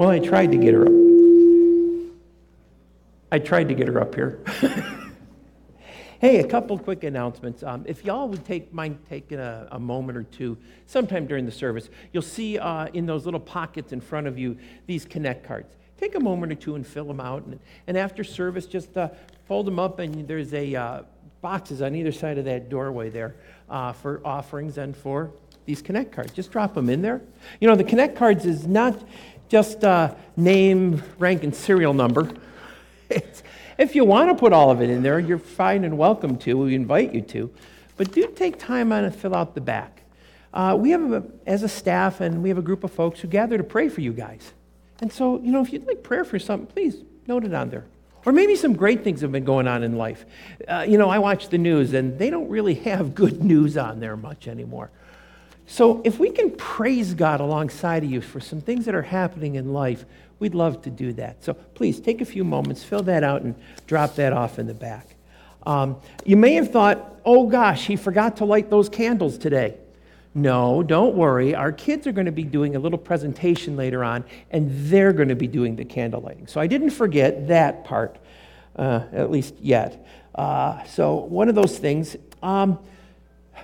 Well, 0.00 0.08
I 0.08 0.18
tried 0.18 0.50
to 0.52 0.56
get 0.56 0.72
her 0.72 0.86
up. 0.86 2.12
I 3.30 3.38
tried 3.38 3.68
to 3.68 3.74
get 3.74 3.86
her 3.86 4.00
up 4.00 4.14
here. 4.14 4.42
hey, 6.20 6.38
a 6.38 6.46
couple 6.48 6.78
quick 6.78 7.04
announcements. 7.04 7.62
Um, 7.62 7.84
if 7.86 8.02
y'all 8.02 8.26
would 8.26 8.46
take 8.46 8.72
mind 8.72 8.98
taking 9.10 9.38
a, 9.38 9.68
a, 9.72 9.78
moment 9.78 10.16
or 10.16 10.22
two, 10.22 10.56
sometime 10.86 11.26
during 11.26 11.44
the 11.44 11.52
service, 11.52 11.90
you'll 12.14 12.22
see 12.22 12.58
uh, 12.58 12.86
in 12.94 13.04
those 13.04 13.26
little 13.26 13.38
pockets 13.38 13.92
in 13.92 14.00
front 14.00 14.26
of 14.26 14.38
you 14.38 14.56
these 14.86 15.04
Connect 15.04 15.46
cards. 15.46 15.76
Take 15.98 16.14
a 16.14 16.20
moment 16.20 16.50
or 16.50 16.54
two 16.54 16.76
and 16.76 16.86
fill 16.86 17.04
them 17.04 17.20
out. 17.20 17.44
And, 17.44 17.60
and 17.86 17.98
after 17.98 18.24
service, 18.24 18.64
just 18.64 18.96
uh, 18.96 19.10
fold 19.44 19.66
them 19.66 19.78
up, 19.78 19.98
and 19.98 20.26
there's 20.26 20.54
a 20.54 20.74
uh, 20.74 21.02
boxes 21.42 21.82
on 21.82 21.94
either 21.94 22.12
side 22.12 22.38
of 22.38 22.46
that 22.46 22.70
doorway 22.70 23.10
there 23.10 23.36
uh, 23.68 23.92
for 23.92 24.22
offerings 24.26 24.78
and 24.78 24.96
for 24.96 25.30
these 25.66 25.82
Connect 25.82 26.12
cards. 26.12 26.32
Just 26.32 26.50
drop 26.50 26.74
them 26.74 26.88
in 26.88 27.02
there. 27.02 27.20
You 27.60 27.68
know, 27.68 27.76
the 27.76 27.84
Connect 27.84 28.16
cards 28.16 28.46
is 28.46 28.66
not 28.66 29.02
just 29.48 29.84
uh, 29.84 30.14
name, 30.36 31.02
rank, 31.18 31.42
and 31.44 31.54
serial 31.54 31.94
number. 31.94 32.30
It's, 33.12 33.42
if 33.76 33.96
you 33.96 34.04
want 34.04 34.30
to 34.30 34.36
put 34.36 34.52
all 34.52 34.70
of 34.70 34.80
it 34.80 34.88
in 34.88 35.02
there, 35.02 35.18
you're 35.18 35.36
fine 35.36 35.82
and 35.82 35.98
welcome 35.98 36.36
to. 36.38 36.54
We 36.54 36.76
invite 36.76 37.12
you 37.12 37.22
to. 37.22 37.50
But 37.96 38.12
do 38.12 38.24
take 38.28 38.56
time 38.56 38.92
on 38.92 39.02
and 39.02 39.12
fill 39.12 39.34
out 39.34 39.56
the 39.56 39.60
back. 39.60 40.02
Uh, 40.54 40.76
we 40.78 40.90
have, 40.90 41.12
a, 41.12 41.24
as 41.44 41.64
a 41.64 41.68
staff, 41.68 42.20
and 42.20 42.40
we 42.40 42.48
have 42.50 42.58
a 42.58 42.62
group 42.62 42.84
of 42.84 42.92
folks 42.92 43.18
who 43.18 43.26
gather 43.26 43.58
to 43.58 43.64
pray 43.64 43.88
for 43.88 44.00
you 44.00 44.12
guys. 44.12 44.52
And 45.00 45.12
so, 45.12 45.40
you 45.40 45.50
know, 45.50 45.60
if 45.60 45.72
you'd 45.72 45.86
like 45.86 46.02
prayer 46.02 46.24
for 46.24 46.38
something, 46.38 46.66
please 46.66 47.02
note 47.26 47.44
it 47.44 47.52
on 47.52 47.70
there. 47.70 47.86
Or 48.26 48.32
maybe 48.32 48.54
some 48.54 48.74
great 48.74 49.02
things 49.02 49.22
have 49.22 49.32
been 49.32 49.44
going 49.44 49.66
on 49.66 49.82
in 49.82 49.96
life. 49.96 50.26
Uh, 50.68 50.84
you 50.86 50.98
know, 50.98 51.08
I 51.08 51.18
watch 51.18 51.48
the 51.48 51.58
news, 51.58 51.94
and 51.94 52.18
they 52.18 52.30
don't 52.30 52.48
really 52.48 52.74
have 52.86 53.14
good 53.14 53.42
news 53.42 53.76
on 53.76 54.00
there 54.00 54.16
much 54.16 54.46
anymore. 54.46 54.90
So, 55.70 56.00
if 56.02 56.18
we 56.18 56.30
can 56.30 56.50
praise 56.50 57.14
God 57.14 57.40
alongside 57.40 58.02
of 58.02 58.10
you 58.10 58.20
for 58.20 58.40
some 58.40 58.60
things 58.60 58.86
that 58.86 58.94
are 58.96 59.02
happening 59.02 59.54
in 59.54 59.72
life, 59.72 60.04
we'd 60.40 60.56
love 60.56 60.82
to 60.82 60.90
do 60.90 61.12
that. 61.12 61.44
So, 61.44 61.54
please 61.54 62.00
take 62.00 62.20
a 62.20 62.24
few 62.24 62.42
moments, 62.42 62.82
fill 62.82 63.04
that 63.04 63.22
out, 63.22 63.42
and 63.42 63.54
drop 63.86 64.16
that 64.16 64.32
off 64.32 64.58
in 64.58 64.66
the 64.66 64.74
back. 64.74 65.14
Um, 65.64 65.98
you 66.24 66.36
may 66.36 66.54
have 66.54 66.72
thought, 66.72 67.20
oh 67.24 67.46
gosh, 67.46 67.86
he 67.86 67.94
forgot 67.94 68.38
to 68.38 68.44
light 68.44 68.68
those 68.68 68.88
candles 68.88 69.38
today. 69.38 69.76
No, 70.34 70.82
don't 70.82 71.14
worry. 71.14 71.54
Our 71.54 71.70
kids 71.70 72.04
are 72.08 72.12
going 72.12 72.26
to 72.26 72.32
be 72.32 72.42
doing 72.42 72.74
a 72.74 72.80
little 72.80 72.98
presentation 72.98 73.76
later 73.76 74.02
on, 74.02 74.24
and 74.50 74.72
they're 74.90 75.12
going 75.12 75.28
to 75.28 75.36
be 75.36 75.46
doing 75.46 75.76
the 75.76 75.84
candle 75.84 76.20
lighting. 76.20 76.48
So, 76.48 76.60
I 76.60 76.66
didn't 76.66 76.90
forget 76.90 77.46
that 77.46 77.84
part, 77.84 78.18
uh, 78.74 79.04
at 79.12 79.30
least 79.30 79.54
yet. 79.60 80.04
Uh, 80.34 80.82
so, 80.86 81.14
one 81.14 81.48
of 81.48 81.54
those 81.54 81.78
things. 81.78 82.16
Um, 82.42 82.80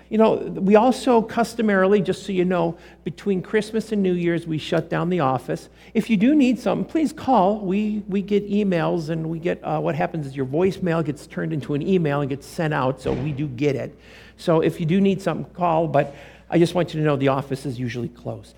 you 0.09 0.19
know, 0.19 0.35
we 0.37 0.77
also 0.77 1.23
customarily, 1.23 2.01
just 2.01 2.25
so 2.25 2.33
you 2.33 2.45
know, 2.45 2.77
between 3.05 3.43
Christmas 3.43 3.93
and 3.93 4.03
New 4.03 4.13
Year's, 4.13 4.47
we 4.47 4.59
shut 4.59 4.89
down 4.89 5.11
the 5.11 5.21
office. 5.21 5.69
If 5.95 6.09
you 6.09 6.17
do 6.17 6.35
need 6.35 6.59
something, 6.59 6.85
please 6.85 7.13
call. 7.13 7.61
We, 7.61 8.03
we 8.09 8.23
get 8.23 8.49
emails, 8.49 9.09
and 9.11 9.29
we 9.29 9.39
get 9.39 9.63
uh, 9.65 9.81
what 9.81 9.95
happens 9.95 10.27
is 10.27 10.37
your 10.37 10.47
voicemail 10.47 11.05
gets 11.05 11.27
turned 11.27 11.53
into 11.53 11.75
an 11.75 11.83
email 11.83 12.21
and 12.21 12.31
gets 12.31 12.47
sent 12.47 12.73
out, 12.73 13.01
so 13.01 13.13
we 13.13 13.33
do 13.33 13.49
get 13.49 13.77
it. 13.77 13.99
So 14.37 14.61
if 14.61 14.81
you 14.81 14.87
do 14.87 15.01
need 15.01 15.21
something, 15.21 15.53
call, 15.55 15.89
but 15.89 16.15
I 16.49 16.59
just 16.59 16.75
want 16.75 16.95
you 16.95 17.01
to 17.01 17.07
know 17.07 17.17
the 17.17 17.29
office 17.29 17.67
is 17.67 17.79
usually 17.79 18.09
closed. 18.09 18.55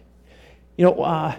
You 0.77 0.85
know, 0.85 1.03
uh, 1.03 1.35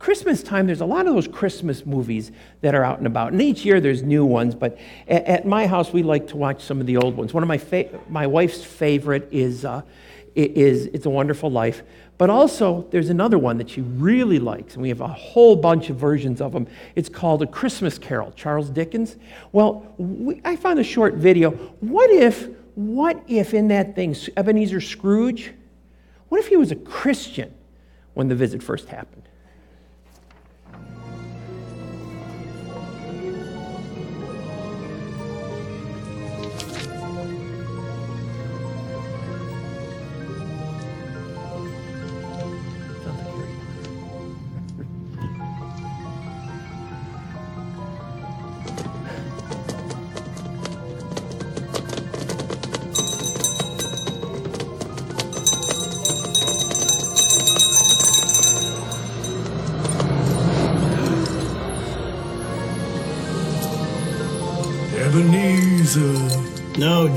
Christmas 0.00 0.42
time, 0.42 0.66
there's 0.66 0.80
a 0.80 0.86
lot 0.86 1.06
of 1.06 1.14
those 1.14 1.28
Christmas 1.28 1.84
movies 1.84 2.32
that 2.62 2.74
are 2.74 2.82
out 2.82 2.98
and 2.98 3.06
about. 3.06 3.32
And 3.32 3.42
each 3.42 3.66
year 3.66 3.82
there's 3.82 4.02
new 4.02 4.24
ones, 4.24 4.54
but 4.54 4.78
at, 5.06 5.26
at 5.26 5.46
my 5.46 5.66
house 5.66 5.92
we 5.92 6.02
like 6.02 6.26
to 6.28 6.38
watch 6.38 6.62
some 6.62 6.80
of 6.80 6.86
the 6.86 6.96
old 6.96 7.18
ones. 7.18 7.34
One 7.34 7.42
of 7.42 7.48
my, 7.48 7.58
fa- 7.58 8.00
my 8.08 8.26
wife's 8.26 8.64
favorite 8.64 9.28
is, 9.30 9.66
uh, 9.66 9.82
is 10.34 10.86
It's 10.86 11.04
a 11.04 11.10
Wonderful 11.10 11.50
Life. 11.50 11.82
But 12.16 12.30
also, 12.30 12.86
there's 12.90 13.10
another 13.10 13.38
one 13.38 13.58
that 13.58 13.68
she 13.68 13.82
really 13.82 14.38
likes, 14.38 14.72
and 14.72 14.82
we 14.82 14.88
have 14.88 15.02
a 15.02 15.08
whole 15.08 15.54
bunch 15.54 15.90
of 15.90 15.96
versions 15.96 16.40
of 16.40 16.52
them. 16.52 16.66
It's 16.94 17.10
called 17.10 17.42
A 17.42 17.46
Christmas 17.46 17.98
Carol, 17.98 18.32
Charles 18.32 18.70
Dickens. 18.70 19.16
Well, 19.52 19.94
we, 19.98 20.40
I 20.46 20.56
found 20.56 20.78
a 20.78 20.84
short 20.84 21.14
video. 21.14 21.50
What 21.80 22.08
if, 22.08 22.48
what 22.74 23.22
if 23.28 23.52
in 23.52 23.68
that 23.68 23.94
thing, 23.94 24.16
Ebenezer 24.34 24.80
Scrooge, 24.80 25.52
what 26.30 26.40
if 26.40 26.46
he 26.46 26.56
was 26.56 26.70
a 26.70 26.76
Christian 26.76 27.52
when 28.14 28.28
the 28.28 28.34
visit 28.34 28.62
first 28.62 28.88
happened? 28.88 29.24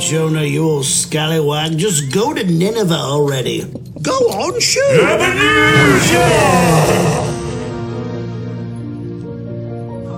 Jonah, 0.10 0.44
you 0.44 0.68
old 0.70 0.86
scallywag. 0.86 1.78
Just 1.78 2.12
go 2.12 2.34
to 2.34 2.44
Nineveh 2.44 2.94
already. 2.94 3.64
Go 4.02 4.12
on, 4.12 4.60
shoot! 4.60 4.84
Ebenezer! 5.00 6.20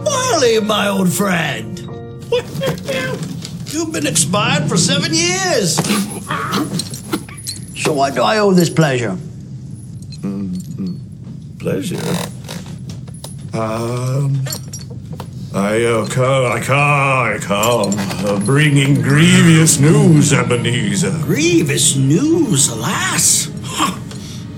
Marley, 0.04 0.60
my 0.62 0.88
old 0.88 1.14
friend. 1.14 1.78
You've 3.68 3.94
been 3.94 4.08
expired 4.08 4.68
for 4.68 4.76
seven 4.76 5.14
years. 5.14 5.76
so 7.78 7.94
what 7.94 8.16
do 8.16 8.24
I 8.24 8.40
owe 8.40 8.54
this 8.54 8.72
pleasure? 8.72 9.16
Mm-hmm. 10.22 11.58
Pleasure? 11.60 12.02
Um... 13.54 14.65
I 15.56 15.86
uh, 15.86 16.06
come, 16.08 16.52
I 16.52 16.60
come, 16.60 16.78
I 16.78 17.38
come, 17.40 17.94
uh, 18.28 18.46
bringing 18.46 19.02
grievous 19.02 19.80
news, 19.80 20.34
Ebenezer. 20.34 21.12
Grievous 21.24 21.96
news, 21.96 22.68
alas. 22.68 23.50
Huh. 23.64 23.98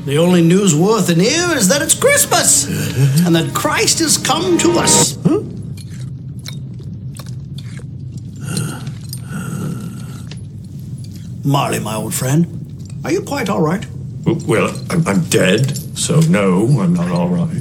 The 0.06 0.18
only 0.18 0.42
news 0.42 0.74
worth 0.74 1.10
an 1.10 1.22
ear 1.22 1.56
is 1.56 1.68
that 1.68 1.84
it's 1.84 1.94
Christmas 1.94 2.66
and 3.28 3.36
that 3.36 3.54
Christ 3.54 4.00
has 4.00 4.18
come 4.18 4.58
to 4.58 4.72
us. 4.80 5.20
Huh? 5.24 5.44
Marley, 11.46 11.80
my 11.80 11.94
old 11.94 12.16
friend, 12.16 12.92
are 13.06 13.12
you 13.12 13.22
quite 13.22 13.50
all 13.50 13.62
right? 13.62 13.86
Well, 14.26 14.76
I'm 14.90 15.24
dead, 15.26 15.78
so 16.08 16.22
no, 16.22 16.66
I'm 16.80 16.94
not 16.94 17.12
all 17.12 17.28
right. 17.28 17.52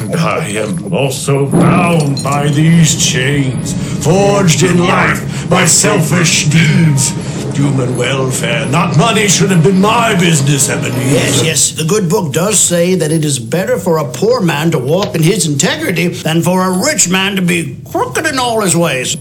And 0.00 0.14
I 0.16 0.46
am 0.56 0.90
also 0.90 1.50
bound 1.50 2.24
by 2.24 2.48
these 2.48 2.96
chains, 2.96 3.74
forged 4.02 4.62
in 4.62 4.78
life 4.78 5.50
by 5.50 5.66
selfish 5.66 6.44
deeds. 6.44 7.10
Human 7.54 7.94
welfare, 7.98 8.64
not 8.70 8.96
money, 8.96 9.28
should 9.28 9.50
have 9.50 9.62
been 9.62 9.82
my 9.82 10.18
business, 10.18 10.70
Ebenezer. 10.70 10.98
Yes, 10.98 11.44
yes, 11.44 11.70
the 11.72 11.84
good 11.84 12.08
book 12.08 12.32
does 12.32 12.58
say 12.58 12.94
that 12.94 13.12
it 13.12 13.22
is 13.22 13.38
better 13.38 13.78
for 13.78 13.98
a 13.98 14.10
poor 14.10 14.40
man 14.40 14.70
to 14.70 14.78
walk 14.78 15.14
in 15.14 15.22
his 15.22 15.46
integrity 15.46 16.08
than 16.08 16.40
for 16.40 16.62
a 16.62 16.82
rich 16.86 17.10
man 17.10 17.36
to 17.36 17.42
be 17.42 17.76
crooked 17.92 18.24
in 18.24 18.38
all 18.38 18.62
his 18.62 18.74
ways. 18.74 19.14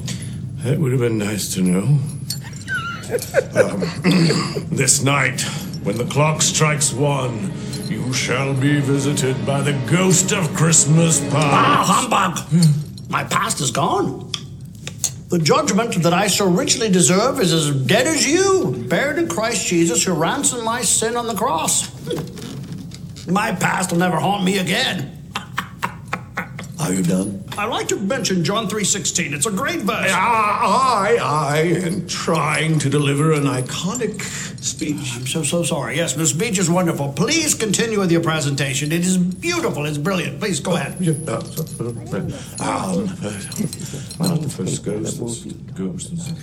That 0.63 0.79
would 0.79 0.93
have 0.93 1.01
been 1.01 1.17
nice 1.17 1.53
to 1.55 1.61
know. 1.61 1.99
um, 3.61 3.81
this 4.71 5.03
night, 5.03 5.41
when 5.83 5.97
the 5.97 6.05
clock 6.05 6.41
strikes 6.41 6.93
one, 6.93 7.51
you 7.89 8.13
shall 8.13 8.53
be 8.53 8.79
visited 8.79 9.45
by 9.45 9.61
the 9.61 9.73
ghost 9.89 10.31
of 10.31 10.53
Christmas 10.55 11.19
past. 11.19 11.33
Ah, 11.35 11.83
humbug! 11.85 13.09
My 13.09 13.23
past 13.23 13.61
is 13.61 13.71
gone. 13.71 14.31
The 15.29 15.39
judgment 15.39 16.01
that 16.03 16.13
I 16.13 16.27
so 16.27 16.49
richly 16.49 16.89
deserve 16.89 17.39
is 17.39 17.53
as 17.53 17.71
dead 17.85 18.07
as 18.07 18.27
you, 18.27 18.85
buried 18.87 19.17
in 19.17 19.27
Christ 19.27 19.67
Jesus, 19.67 20.03
who 20.03 20.13
ransomed 20.13 20.63
my 20.63 20.81
sin 20.81 21.17
on 21.17 21.27
the 21.27 21.33
cross. 21.33 21.89
My 23.27 23.53
past 23.53 23.91
will 23.91 23.99
never 23.99 24.17
haunt 24.17 24.43
me 24.43 24.59
again. 24.59 25.12
Are 26.79 26.91
you 26.91 27.03
done? 27.03 27.43
I 27.57 27.65
like 27.65 27.87
to 27.89 27.95
mention 27.97 28.43
John 28.43 28.67
3.16. 28.67 29.33
It's 29.33 29.45
a 29.45 29.51
great 29.51 29.81
verse. 29.81 30.11
I, 30.11 31.17
I, 31.19 31.19
I 31.21 31.57
am 31.85 32.07
trying 32.07 32.79
to 32.79 32.89
deliver 32.89 33.31
an 33.31 33.43
iconic 33.43 34.21
speech. 34.63 35.15
I'm 35.15 35.27
so, 35.27 35.43
so 35.43 35.63
sorry. 35.63 35.97
Yes, 35.97 36.13
the 36.13 36.25
speech 36.25 36.57
is 36.57 36.69
wonderful. 36.69 37.13
Please 37.13 37.53
continue 37.53 37.99
with 37.99 38.11
your 38.11 38.21
presentation. 38.21 38.91
It 38.91 39.01
is 39.01 39.17
beautiful. 39.17 39.85
It's 39.85 39.97
brilliant. 39.99 40.39
Please 40.39 40.59
go 40.59 40.75
ahead. 40.75 40.93
Um, 42.59 43.07
first 44.49 44.83
ghosts, 44.83 45.43
ghosts. 45.75 46.33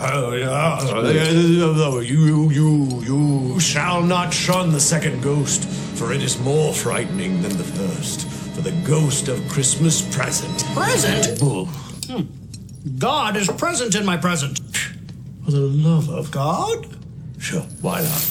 Oh, 0.00 0.32
yeah. 0.32 2.00
You, 2.00 2.50
you, 2.50 3.02
you 3.02 3.60
shall 3.60 4.02
not 4.02 4.32
shun 4.32 4.72
the 4.72 4.80
second 4.80 5.22
ghost, 5.22 5.68
for 5.68 6.12
it 6.12 6.22
is 6.22 6.40
more 6.40 6.72
frightening 6.72 7.42
than 7.42 7.56
the 7.56 7.64
first. 7.64 8.33
For 8.54 8.60
the 8.60 8.72
ghost 8.86 9.28
of 9.28 9.46
Christmas 9.48 10.00
present. 10.14 10.64
Present? 10.74 11.40
Hmm. 11.40 12.22
God 12.98 13.36
is 13.36 13.48
present 13.48 13.94
in 13.94 14.06
my 14.06 14.16
present. 14.16 14.60
For 15.44 15.50
the 15.50 15.60
love 15.60 16.08
of 16.08 16.30
God? 16.30 16.86
Sure, 17.38 17.62
why 17.82 18.00
not? 18.00 18.22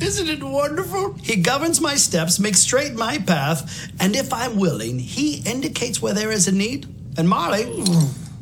Isn't 0.00 0.28
it 0.28 0.42
wonderful? 0.42 1.14
He 1.14 1.36
governs 1.36 1.80
my 1.80 1.96
steps, 1.96 2.38
makes 2.38 2.60
straight 2.60 2.94
my 2.94 3.18
path, 3.18 3.90
and 4.00 4.14
if 4.14 4.32
I'm 4.32 4.56
willing, 4.56 4.98
he 4.98 5.42
indicates 5.44 6.00
where 6.00 6.14
there 6.14 6.30
is 6.30 6.46
a 6.46 6.52
need. 6.52 6.86
And 7.18 7.28
Marley, 7.28 7.82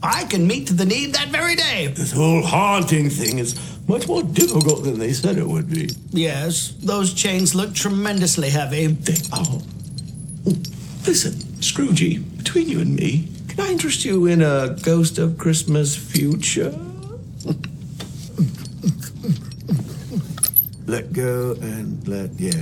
I 0.02 0.25
can 0.25 0.47
meet 0.47 0.69
the 0.69 0.85
need 0.85 1.14
that 1.14 1.28
very 1.28 1.57
day. 1.57 1.87
This 1.88 2.12
whole 2.12 2.43
haunting 2.43 3.09
thing 3.09 3.38
is 3.38 3.59
much 3.88 4.07
more 4.07 4.23
difficult 4.23 4.85
than 4.85 4.99
they 4.99 5.12
said 5.12 5.38
it 5.38 5.47
would 5.47 5.71
be. 5.71 5.88
Yes, 6.11 6.75
those 6.83 7.14
chains 7.14 7.55
look 7.55 7.75
tremendously 7.75 8.50
heavy. 8.50 8.88
They 8.88 9.16
are. 9.33 9.61
Listen, 11.07 11.33
Scroogey, 11.61 12.37
between 12.37 12.69
you 12.69 12.81
and 12.81 12.95
me, 12.95 13.29
can 13.49 13.61
I 13.61 13.71
interest 13.71 14.05
you 14.05 14.26
in 14.26 14.43
a 14.43 14.76
ghost 14.83 15.19
of 15.19 15.38
Christmas 15.38 15.97
future? 15.97 16.71
let 20.87 21.12
go 21.12 21.57
and 21.61 22.07
let, 22.07 22.31
yeah. 22.38 22.53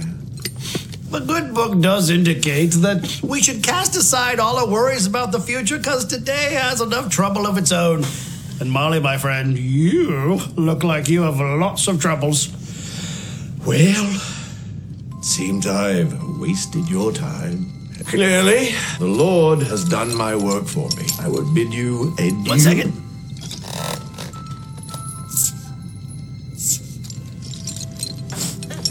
The 1.11 1.21
good 1.21 1.55
book 1.55 1.81
does 1.81 2.11
indicate 2.11 2.73
that 2.83 3.21
we 3.23 3.43
should 3.43 3.63
cast 3.63 3.97
aside 3.97 4.41
all 4.41 4.57
our 4.57 4.67
worries 4.67 5.07
about 5.07 5.31
the 5.31 5.41
future 5.41 5.77
because 5.77 6.05
today 6.07 6.55
has 6.55 6.81
enough 6.81 7.11
trouble 7.11 7.47
of 7.47 7.59
its 7.59 7.71
own. 7.71 8.05
And 8.61 8.71
Marley, 8.71 9.01
my 9.01 9.19
friend, 9.19 9.59
you 9.59 10.41
look 10.57 10.83
like 10.83 11.09
you 11.09 11.23
have 11.23 11.39
lots 11.39 11.87
of 11.87 12.01
troubles. 12.01 12.49
Well, 13.67 14.21
seems 15.23 15.67
I've 15.67 16.39
wasted 16.39 16.89
your 16.89 17.13
time. 17.13 17.74
Clearly, 18.07 18.75
the 18.99 19.07
Lord 19.07 19.61
has 19.63 19.85
done 19.85 20.15
my 20.17 20.37
work 20.37 20.67
for 20.67 20.89
me. 20.97 21.07
I 21.21 21.29
would 21.29 21.53
bid 21.55 21.73
you 21.73 22.13
adieu. 22.19 22.51
One 22.51 22.61
second. 22.61 22.93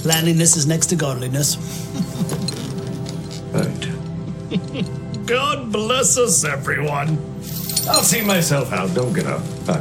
Landiness 0.03 0.57
is 0.57 0.67
next 0.67 0.87
to 0.87 0.95
godliness. 0.95 1.57
Right. 3.53 3.87
God 5.27 5.71
bless 5.71 6.17
us, 6.17 6.43
everyone. 6.43 7.19
I'll 7.87 8.01
see 8.01 8.21
myself 8.25 8.73
out. 8.73 8.91
Don't 8.95 9.13
get 9.13 9.27
up. 9.27 9.41
Bye. 9.67 9.77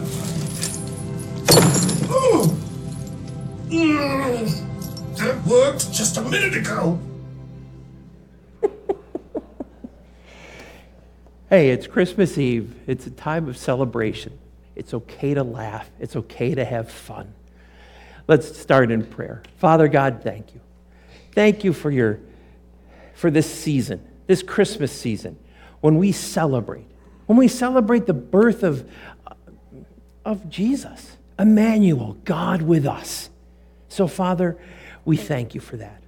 Ooh. 2.13 2.55
Mm. 3.71 5.17
That 5.17 5.43
worked 5.47 5.91
just 5.91 6.19
a 6.19 6.21
minute 6.21 6.55
ago. 6.55 6.99
Hey, 11.53 11.69
it's 11.69 11.87
Christmas 11.87 12.39
Eve. 12.39 12.75
It's 12.87 13.07
a 13.07 13.11
time 13.11 13.47
of 13.47 13.59
celebration. 13.59 14.39
It's 14.75 14.95
okay 14.95 15.35
to 15.35 15.43
laugh. 15.43 15.91
It's 16.01 16.17
okay 16.17 16.55
to 16.55 16.65
have 16.65 16.91
fun. 16.91 17.35
Let's 18.27 18.59
start 18.59 18.91
in 18.91 19.05
prayer. 19.05 19.43
Father 19.59 19.87
God, 19.87 20.23
thank 20.23 20.55
you. 20.55 20.63
Thank 21.33 21.63
you 21.63 21.75
for 21.75 21.91
your 21.91 22.21
for 23.13 23.31
this 23.31 23.53
season, 23.53 24.03
this 24.27 24.43
Christmas 24.43 24.93
season, 24.93 25.39
when 25.83 25.99
we 25.99 26.11
celebrate. 26.11 26.87
When 27.27 27.37
we 27.37 27.49
celebrate 27.49 28.07
the 28.07 28.15
birth 28.15 28.63
of 28.63 28.91
of 30.25 30.49
Jesus, 30.49 31.19
Emmanuel, 31.39 32.17
God 32.25 32.63
with 32.63 32.87
us. 32.87 33.29
So 33.91 34.07
Father, 34.07 34.57
we 35.05 35.19
thank 35.19 35.55
you 35.55 35.61
for 35.61 35.77
that. 35.77 36.03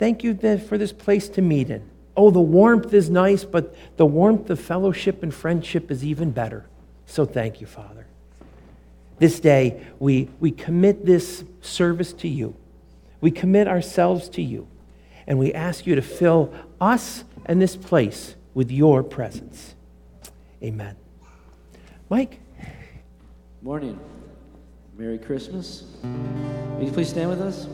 Thank 0.00 0.24
you 0.24 0.36
for 0.58 0.78
this 0.78 0.92
place 0.92 1.28
to 1.28 1.42
meet 1.42 1.70
in. 1.70 1.91
Oh, 2.16 2.30
the 2.30 2.40
warmth 2.40 2.92
is 2.92 3.08
nice, 3.08 3.44
but 3.44 3.74
the 3.96 4.06
warmth 4.06 4.50
of 4.50 4.60
fellowship 4.60 5.22
and 5.22 5.32
friendship 5.32 5.90
is 5.90 6.04
even 6.04 6.30
better. 6.30 6.66
So 7.06 7.24
thank 7.24 7.60
you, 7.60 7.66
Father. 7.66 8.06
This 9.18 9.40
day, 9.40 9.82
we, 9.98 10.28
we 10.40 10.50
commit 10.50 11.06
this 11.06 11.44
service 11.60 12.12
to 12.14 12.28
you. 12.28 12.54
We 13.20 13.30
commit 13.30 13.68
ourselves 13.68 14.28
to 14.30 14.42
you. 14.42 14.66
And 15.26 15.38
we 15.38 15.54
ask 15.54 15.86
you 15.86 15.94
to 15.94 16.02
fill 16.02 16.52
us 16.80 17.24
and 17.46 17.62
this 17.62 17.76
place 17.76 18.34
with 18.54 18.70
your 18.70 19.02
presence. 19.02 19.74
Amen. 20.62 20.96
Mike? 22.10 22.40
Morning. 23.62 23.98
Merry 24.98 25.18
Christmas. 25.18 25.84
Will 26.02 26.84
you 26.84 26.92
please 26.92 27.08
stand 27.08 27.30
with 27.30 27.40
us? 27.40 27.66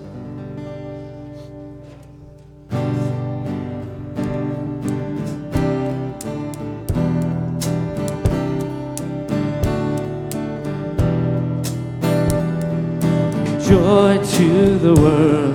Joy 13.68 14.16
to 14.16 14.78
the 14.78 14.94
world, 14.94 15.48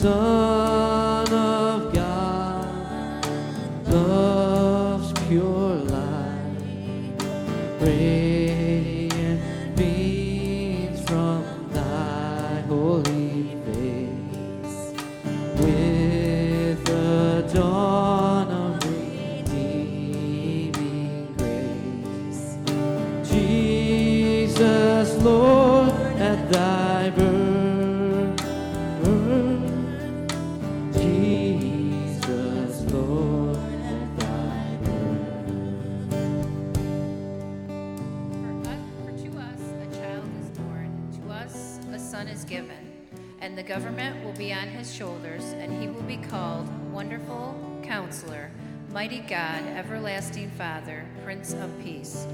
Son 0.00 0.37
Prince 51.38 51.54
of 51.62 51.78
Peace. 51.84 52.26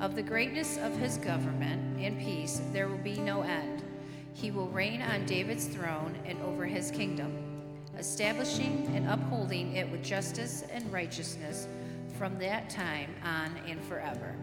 Of 0.00 0.14
the 0.14 0.22
greatness 0.22 0.78
of 0.78 0.96
his 0.96 1.16
government 1.16 1.98
and 1.98 2.16
peace 2.16 2.60
there 2.72 2.86
will 2.86 2.96
be 2.98 3.16
no 3.16 3.42
end. 3.42 3.82
He 4.34 4.52
will 4.52 4.68
reign 4.68 5.02
on 5.02 5.26
David's 5.26 5.66
throne 5.66 6.16
and 6.24 6.40
over 6.42 6.64
his 6.64 6.92
kingdom, 6.92 7.32
establishing 7.98 8.88
and 8.94 9.08
upholding 9.08 9.74
it 9.74 9.90
with 9.90 10.04
justice 10.04 10.62
and 10.70 10.92
righteousness 10.92 11.66
from 12.16 12.38
that 12.38 12.70
time 12.70 13.12
on 13.24 13.58
and 13.66 13.82
forever. 13.82 14.36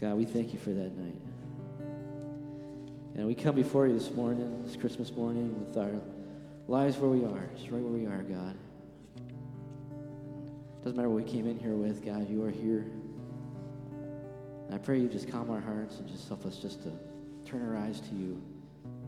God, 0.00 0.14
we 0.14 0.24
thank 0.24 0.54
you 0.54 0.58
for 0.58 0.70
that 0.70 0.96
night. 0.96 1.20
And 3.16 3.26
we 3.26 3.34
come 3.34 3.54
before 3.54 3.86
you 3.86 3.92
this 3.92 4.10
morning, 4.10 4.62
this 4.64 4.74
Christmas 4.74 5.12
morning, 5.12 5.54
with 5.66 5.76
our 5.76 5.92
lives 6.68 6.96
where 6.96 7.10
we 7.10 7.22
are, 7.22 7.50
just 7.54 7.70
right 7.70 7.82
where 7.82 7.92
we 7.92 8.06
are, 8.06 8.22
God. 8.22 8.56
Doesn't 10.82 10.96
matter 10.96 11.10
what 11.10 11.22
we 11.22 11.30
came 11.30 11.46
in 11.46 11.58
here 11.58 11.74
with, 11.74 12.02
God, 12.02 12.30
you 12.30 12.42
are 12.44 12.50
here. 12.50 12.86
And 14.66 14.74
I 14.74 14.78
pray 14.78 14.98
you 14.98 15.08
just 15.08 15.30
calm 15.30 15.50
our 15.50 15.60
hearts 15.60 15.98
and 15.98 16.08
just 16.08 16.26
help 16.28 16.46
us 16.46 16.56
just 16.56 16.82
to 16.84 16.92
turn 17.44 17.60
our 17.68 17.76
eyes 17.76 18.00
to 18.00 18.14
you 18.14 18.40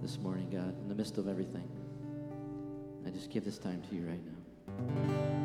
this 0.02 0.18
morning, 0.18 0.50
God, 0.50 0.78
in 0.82 0.88
the 0.88 0.94
midst 0.94 1.16
of 1.16 1.26
everything. 1.26 1.66
I 3.06 3.10
just 3.10 3.30
give 3.30 3.46
this 3.46 3.58
time 3.58 3.82
to 3.88 3.94
you 3.94 4.06
right 4.06 4.20
now. 4.26 5.41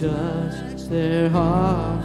Touch 0.00 0.88
their 0.88 1.28
hearts 1.28 1.97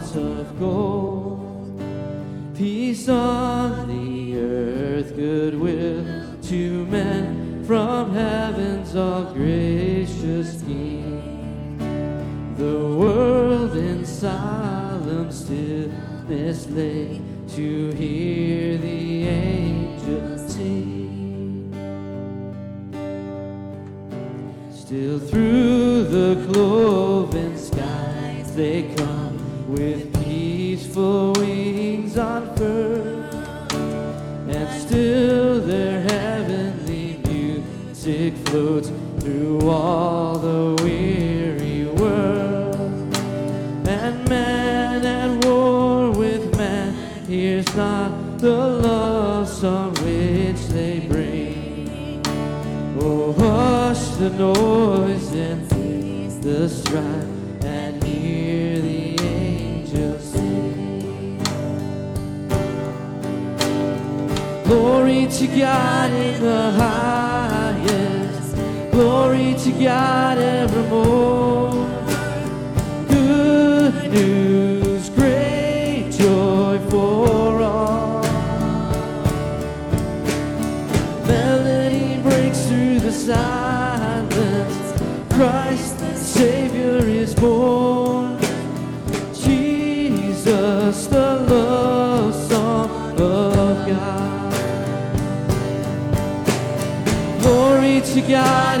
God 98.28 98.73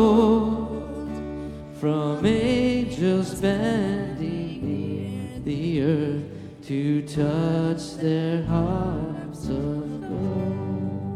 song 0.00 1.74
from 1.78 2.24
angels 2.24 3.34
bending 3.34 4.58
near 4.70 5.40
the 5.44 5.82
earth 5.82 6.24
to 6.62 7.02
touch 7.02 7.96
their 7.96 8.42
hearts 8.44 9.44
of 9.48 10.00
gold. 10.08 11.12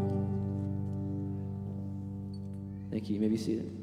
Thank 2.91 3.09
you. 3.09 3.15
You 3.15 3.21
may 3.23 3.29
be 3.29 3.39
seated. 3.39 3.74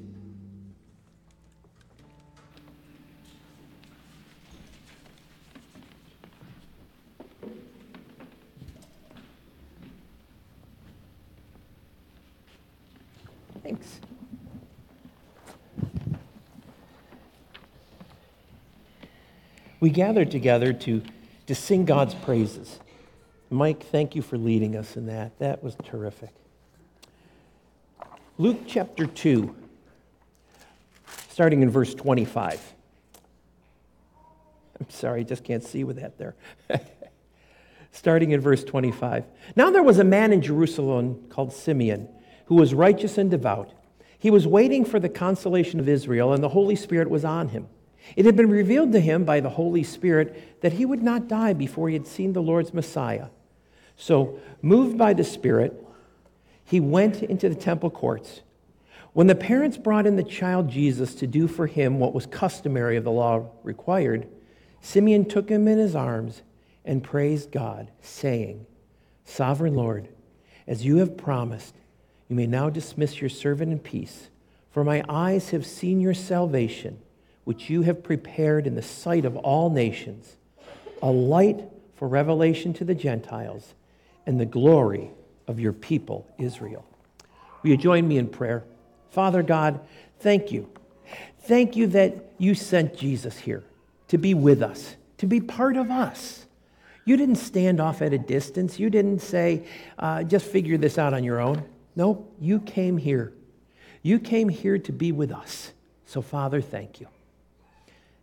We 19.82 19.90
gathered 19.90 20.30
together 20.32 20.72
to, 20.72 21.02
to 21.48 21.56
sing 21.56 21.86
God's 21.86 22.14
praises. 22.14 22.80
Mike, 23.50 23.84
thank 23.84 24.16
you 24.16 24.22
for 24.22 24.38
leading 24.38 24.78
us 24.78 24.96
in 24.96 25.08
that. 25.08 25.38
That 25.40 25.62
was 25.62 25.76
terrific. 25.84 26.30
Luke 28.38 28.60
chapter 28.68 29.08
2, 29.08 29.54
starting 31.30 31.64
in 31.64 31.70
verse 31.70 31.94
25. 31.96 32.74
I'm 34.80 34.90
sorry, 34.90 35.22
I 35.22 35.24
just 35.24 35.44
can't 35.44 35.64
see 35.64 35.84
with 35.84 35.98
that 35.98 36.18
there. 36.18 36.36
starting 37.92 38.32
in 38.32 38.40
verse 38.40 38.64
25. 38.64 39.26
Now 39.56 39.72
there 39.72 39.84
was 39.84 39.98
a 39.98 40.04
man 40.04 40.32
in 40.32 40.44
Jerusalem 40.44 41.26
called 41.30 41.54
Simeon 41.54 42.08
who 42.46 42.56
was 42.56 42.74
righteous 42.74 43.18
and 43.18 43.32
devout. 43.32 43.72
He 44.20 44.30
was 44.30 44.46
waiting 44.46 44.86
for 44.86 45.00
the 45.00 45.10
consolation 45.10 45.80
of 45.80 45.90
Israel, 45.90 46.34
and 46.34 46.44
the 46.44 46.50
Holy 46.50 46.76
Spirit 46.76 47.10
was 47.10 47.26
on 47.26 47.50
him. 47.50 47.68
It 48.16 48.26
had 48.26 48.36
been 48.36 48.50
revealed 48.50 48.92
to 48.94 49.00
him 49.00 49.24
by 49.24 49.40
the 49.40 49.50
Holy 49.50 49.84
Spirit 49.84 50.62
that 50.62 50.74
he 50.74 50.86
would 50.86 51.04
not 51.04 51.28
die 51.28 51.54
before 51.54 51.88
he 51.88 51.94
had 51.94 52.08
seen 52.08 52.34
the 52.34 52.42
Lord's 52.42 52.74
Messiah. 52.74 53.28
So, 53.96 54.40
moved 54.62 54.98
by 54.98 55.14
the 55.14 55.24
Spirit, 55.24 55.86
he 56.66 56.80
went 56.80 57.22
into 57.22 57.50
the 57.50 57.56
temple 57.56 57.90
courts. 57.90 58.42
When 59.14 59.28
the 59.28 59.36
parents 59.36 59.78
brought 59.78 60.08
in 60.08 60.16
the 60.16 60.24
child 60.24 60.70
Jesus 60.70 61.14
to 61.16 61.28
do 61.28 61.48
for 61.48 61.68
him 61.68 62.00
what 62.00 62.14
was 62.14 62.26
customary 62.26 62.96
of 62.98 63.04
the 63.04 63.12
law 63.12 63.50
required, 63.64 64.28
Simeon 64.80 65.26
took 65.26 65.50
him 65.50 65.68
in 65.68 65.78
his 65.78 65.96
arms 65.96 66.42
and 66.86 67.04
praised 67.04 67.52
God, 67.52 67.92
saying, 68.02 68.66
Sovereign 69.26 69.76
Lord, 69.76 70.08
as 70.66 70.86
you 70.86 70.98
have 70.98 71.18
promised, 71.18 71.76
you 72.30 72.36
may 72.36 72.48
now 72.48 72.70
dismiss 72.70 73.20
your 73.20 73.30
servant 73.30 73.72
in 73.72 73.80
peace, 73.80 74.30
for 74.72 74.84
my 74.84 75.04
eyes 75.10 75.50
have 75.50 75.66
seen 75.66 76.00
your 76.00 76.14
salvation, 76.14 77.00
which 77.44 77.70
you 77.70 77.82
have 77.84 78.04
prepared 78.04 78.68
in 78.68 78.76
the 78.76 78.82
sight 78.82 79.26
of 79.26 79.36
all 79.38 79.70
nations, 79.70 80.36
a 81.02 81.12
light 81.12 81.64
for 81.96 82.08
revelation 82.08 82.74
to 82.74 82.86
the 82.86 82.96
Gentiles 82.96 83.74
and 84.26 84.40
the 84.40 84.46
glory 84.46 85.12
of 85.48 85.60
your 85.60 85.74
people, 85.74 86.28
Israel. 86.38 86.86
Will 87.64 87.72
you 87.72 87.78
join 87.78 88.08
me 88.08 88.18
in 88.18 88.28
prayer? 88.28 88.64
Father 89.10 89.44
God, 89.44 89.80
thank 90.20 90.52
you. 90.52 90.70
Thank 91.44 91.76
you 91.76 91.88
that 91.88 92.32
you 92.38 92.56
sent 92.56 92.96
Jesus 92.96 93.38
here 93.38 93.64
to 94.08 94.18
be 94.18 94.34
with 94.34 94.62
us, 94.62 94.96
to 95.18 95.28
be 95.28 95.40
part 95.40 95.76
of 95.76 95.90
us. 95.90 96.46
You 97.06 97.18
didn't 97.18 97.38
stand 97.38 97.80
off 97.80 98.02
at 98.02 98.14
a 98.14 98.18
distance. 98.18 98.80
You 98.80 98.90
didn't 98.90 99.20
say, 99.20 99.66
uh, 99.98 100.24
just 100.24 100.46
figure 100.46 100.78
this 100.78 100.98
out 100.98 101.14
on 101.14 101.24
your 101.24 101.40
own. 101.40 101.64
No, 101.96 102.28
you 102.40 102.60
came 102.60 102.98
here. 102.98 103.34
You 104.04 104.20
came 104.20 104.50
here 104.50 104.78
to 104.78 104.92
be 104.92 105.12
with 105.12 105.32
us. 105.32 105.74
So, 106.06 106.22
Father, 106.22 106.62
thank 106.62 107.02
you. 107.02 107.08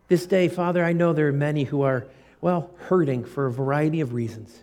This 0.09 0.25
day, 0.25 0.49
Father, 0.49 0.83
I 0.83 0.93
know 0.93 1.13
there 1.13 1.29
are 1.29 1.33
many 1.33 1.65
who 1.65 1.83
are, 1.83 2.07
well, 2.41 2.71
hurting 2.79 3.25
for 3.25 3.47
a 3.47 3.53
variety 3.53 4.01
of 4.01 4.15
reasons. 4.15 4.63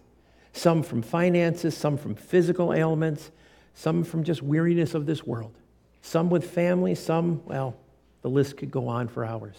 Some 0.53 0.81
from 0.81 1.01
finances, 1.03 1.77
some 1.77 1.97
from 1.97 2.15
physical 2.15 2.73
ailments, 2.73 3.29
some 3.75 4.03
from 4.03 4.23
just 4.23 4.41
weariness 4.41 4.95
of 4.95 5.05
this 5.05 5.23
world. 5.23 5.53
Some 6.01 6.29
with 6.29 6.49
family, 6.49 6.95
some, 6.95 7.45
well, 7.45 7.75
the 8.21 8.29
list 8.29 8.57
could 8.57 8.71
go 8.71 8.87
on 8.87 9.07
for 9.07 9.23
hours. 9.23 9.55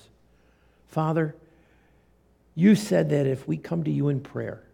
Father, 0.89 1.37
you 2.57 2.75
said 2.75 3.11
that 3.11 3.27
if 3.27 3.47
we 3.47 3.57
come 3.57 3.85
to 3.85 3.91
you 3.91 4.09
in 4.09 4.21
prayer 4.21 4.65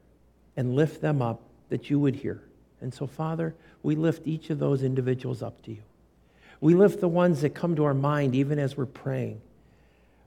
and 0.57 0.75
lift 0.75 1.03
them 1.03 1.20
up, 1.20 1.42
that 1.68 1.90
you 1.90 1.98
would 1.98 2.14
hear. 2.16 2.42
And 2.81 2.92
so, 2.92 3.07
Father, 3.07 3.55
we 3.83 3.96
lift 3.96 4.27
each 4.27 4.51
of 4.51 4.59
those 4.59 4.83
individuals 4.83 5.42
up 5.42 5.61
to 5.62 5.72
you. 5.72 5.83
We 6.61 6.75
lift 6.75 7.01
the 7.01 7.09
ones 7.09 7.40
that 7.42 7.51
come 7.51 7.75
to 7.77 7.85
our 7.85 7.94
mind 7.94 8.35
even 8.35 8.59
as 8.59 8.77
we're 8.77 8.87
praying. 8.87 9.40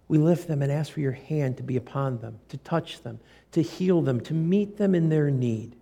We 0.08 0.18
lift 0.18 0.48
them 0.48 0.62
and 0.62 0.72
ask 0.72 0.92
for 0.92 1.00
your 1.00 1.14
hand 1.14 1.58
to 1.58 1.64
be 1.64 1.78
upon 1.78 2.20
them, 2.20 2.40
to 2.50 2.58
touch 2.58 3.02
them, 3.02 3.20
to 3.54 3.62
heal 3.62 4.02
them, 4.02 4.22
to 4.22 4.34
meet 4.34 4.78
them 4.78 4.94
in 4.94 5.10
their 5.10 5.32
need. 5.32 5.76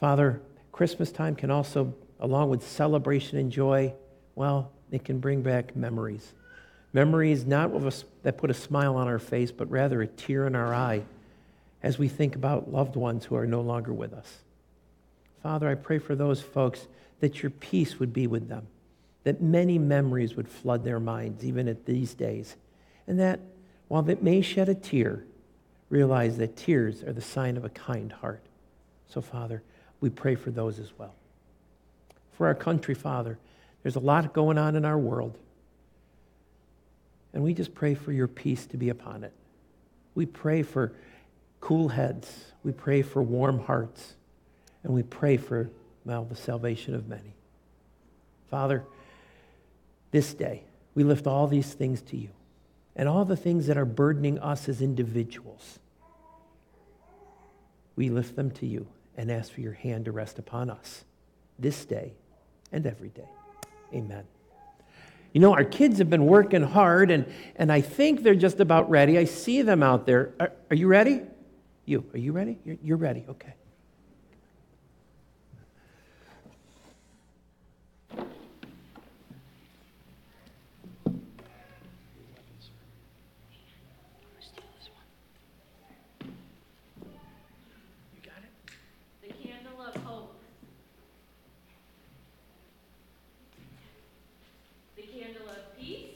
Father, 0.00 0.40
Christmas 0.72 1.12
time 1.12 1.36
can 1.36 1.50
also, 1.50 1.94
along 2.20 2.50
with 2.50 2.66
celebration 2.66 3.38
and 3.38 3.52
joy, 3.52 3.92
well, 4.34 4.72
it 4.90 5.04
can 5.04 5.18
bring 5.18 5.42
back 5.42 5.76
memories. 5.76 6.32
Memories 6.92 7.44
not 7.44 7.72
of 7.72 7.86
us 7.86 8.04
that 8.22 8.38
put 8.38 8.50
a 8.50 8.54
smile 8.54 8.96
on 8.96 9.08
our 9.08 9.18
face, 9.18 9.50
but 9.50 9.70
rather 9.70 10.00
a 10.00 10.06
tear 10.06 10.46
in 10.46 10.54
our 10.54 10.74
eye 10.74 11.02
as 11.82 11.98
we 11.98 12.08
think 12.08 12.34
about 12.34 12.72
loved 12.72 12.96
ones 12.96 13.24
who 13.24 13.36
are 13.36 13.46
no 13.46 13.60
longer 13.60 13.92
with 13.92 14.12
us. 14.12 14.38
Father, 15.42 15.68
I 15.68 15.74
pray 15.74 15.98
for 15.98 16.14
those 16.14 16.40
folks 16.40 16.86
that 17.20 17.42
your 17.42 17.50
peace 17.50 17.98
would 17.98 18.12
be 18.12 18.26
with 18.26 18.48
them, 18.48 18.66
that 19.24 19.42
many 19.42 19.78
memories 19.78 20.36
would 20.36 20.48
flood 20.48 20.84
their 20.84 21.00
minds, 21.00 21.44
even 21.44 21.66
at 21.66 21.86
these 21.86 22.14
days, 22.14 22.56
and 23.06 23.18
that 23.18 23.40
while 23.88 24.08
it 24.08 24.22
may 24.22 24.40
shed 24.40 24.68
a 24.68 24.74
tear, 24.74 25.24
realize 25.88 26.38
that 26.38 26.56
tears 26.56 27.02
are 27.02 27.12
the 27.12 27.20
sign 27.20 27.56
of 27.56 27.64
a 27.64 27.68
kind 27.70 28.12
heart. 28.12 28.42
So, 29.08 29.20
Father, 29.20 29.62
we 30.00 30.10
pray 30.10 30.34
for 30.34 30.50
those 30.50 30.78
as 30.78 30.90
well. 30.98 31.14
For 32.32 32.46
our 32.46 32.54
country, 32.54 32.94
Father, 32.94 33.38
there's 33.82 33.96
a 33.96 34.00
lot 34.00 34.32
going 34.32 34.58
on 34.58 34.76
in 34.76 34.84
our 34.84 34.98
world. 34.98 35.38
And 37.32 37.42
we 37.42 37.54
just 37.54 37.74
pray 37.74 37.94
for 37.94 38.12
your 38.12 38.28
peace 38.28 38.66
to 38.66 38.76
be 38.76 38.88
upon 38.88 39.24
it. 39.24 39.32
We 40.14 40.26
pray 40.26 40.62
for 40.62 40.92
cool 41.60 41.88
heads. 41.88 42.52
We 42.62 42.72
pray 42.72 43.02
for 43.02 43.22
warm 43.22 43.60
hearts. 43.60 44.14
And 44.82 44.94
we 44.94 45.02
pray 45.02 45.36
for, 45.36 45.70
well, 46.04 46.24
the 46.24 46.36
salvation 46.36 46.94
of 46.94 47.08
many. 47.08 47.34
Father, 48.50 48.84
this 50.14 50.32
day, 50.32 50.62
we 50.94 51.02
lift 51.02 51.26
all 51.26 51.48
these 51.48 51.74
things 51.74 52.00
to 52.00 52.16
you 52.16 52.28
and 52.94 53.08
all 53.08 53.24
the 53.24 53.34
things 53.36 53.66
that 53.66 53.76
are 53.76 53.84
burdening 53.84 54.38
us 54.38 54.68
as 54.68 54.80
individuals. 54.80 55.80
We 57.96 58.10
lift 58.10 58.36
them 58.36 58.52
to 58.52 58.66
you 58.66 58.86
and 59.16 59.28
ask 59.28 59.50
for 59.50 59.60
your 59.60 59.72
hand 59.72 60.04
to 60.04 60.12
rest 60.12 60.38
upon 60.38 60.70
us 60.70 61.02
this 61.58 61.84
day 61.84 62.12
and 62.70 62.86
every 62.86 63.08
day. 63.08 63.28
Amen. 63.92 64.22
You 65.32 65.40
know, 65.40 65.52
our 65.52 65.64
kids 65.64 65.98
have 65.98 66.10
been 66.10 66.26
working 66.26 66.62
hard, 66.62 67.10
and, 67.10 67.26
and 67.56 67.72
I 67.72 67.80
think 67.80 68.22
they're 68.22 68.36
just 68.36 68.60
about 68.60 68.88
ready. 68.88 69.18
I 69.18 69.24
see 69.24 69.62
them 69.62 69.82
out 69.82 70.06
there. 70.06 70.32
Are, 70.38 70.52
are 70.70 70.76
you 70.76 70.86
ready? 70.86 71.22
You, 71.86 72.04
are 72.14 72.18
you 72.18 72.30
ready? 72.30 72.60
You're, 72.64 72.76
you're 72.84 72.96
ready, 72.96 73.24
okay. 73.28 73.54
The 89.26 89.32
candle 89.32 89.80
of 89.80 89.94
hope. 90.02 90.36
The 94.96 95.02
candle 95.02 95.48
of 95.48 95.78
peace. 95.78 96.10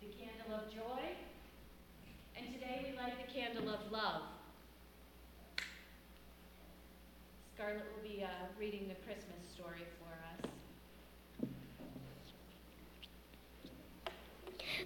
The 0.00 0.08
candle 0.08 0.54
of 0.54 0.72
joy. 0.72 0.82
And 2.36 2.52
today 2.52 2.86
we 2.90 2.98
light 2.98 3.14
the 3.24 3.32
candle 3.32 3.68
of 3.72 3.92
love. 3.92 4.22
Scarlett 7.54 7.61
will 7.74 8.02
be 8.02 8.22
uh, 8.22 8.28
reading 8.58 8.88
the 8.88 8.94
Christmas 9.06 9.40
story 9.54 9.86
for 9.98 10.12
us. 10.12 10.50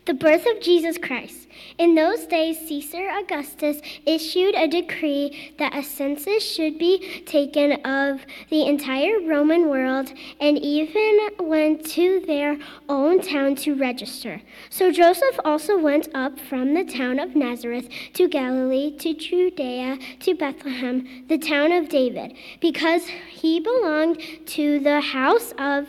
The 0.06 0.14
birth 0.14 0.46
of 0.46 0.60
Jesus 0.60 0.98
Christ. 0.98 1.48
In 1.78 1.96
those 1.96 2.26
days, 2.26 2.60
Caesar 2.68 3.08
Augustus 3.08 3.80
issued 4.06 4.54
a 4.54 4.68
decree 4.68 5.52
that 5.58 5.74
a 5.74 5.82
census 5.82 6.48
should 6.48 6.78
be 6.78 7.22
taken 7.26 7.72
of 7.84 8.20
the 8.48 8.66
entire 8.66 9.18
Roman 9.18 9.68
world 9.68 10.12
and 10.40 10.58
even 10.58 11.18
went 11.40 11.84
to 11.86 12.20
their 12.20 12.56
own 12.88 13.20
town 13.20 13.56
to 13.56 13.74
register. 13.74 14.40
So 14.70 14.92
Joseph 14.92 15.40
also 15.44 15.76
went 15.76 16.08
up 16.14 16.38
from 16.38 16.74
the 16.74 16.84
town 16.84 17.18
of 17.18 17.34
Nazareth 17.34 17.88
to 18.12 18.28
Galilee, 18.28 18.96
to 18.98 19.12
Judea, 19.12 19.98
to 20.20 20.34
Bethlehem, 20.36 21.24
the 21.26 21.38
town 21.38 21.72
of 21.72 21.88
David, 21.88 22.36
because 22.60 23.08
he 23.28 23.58
belonged 23.58 24.22
to 24.46 24.78
the 24.78 25.00
house 25.00 25.52
of 25.58 25.88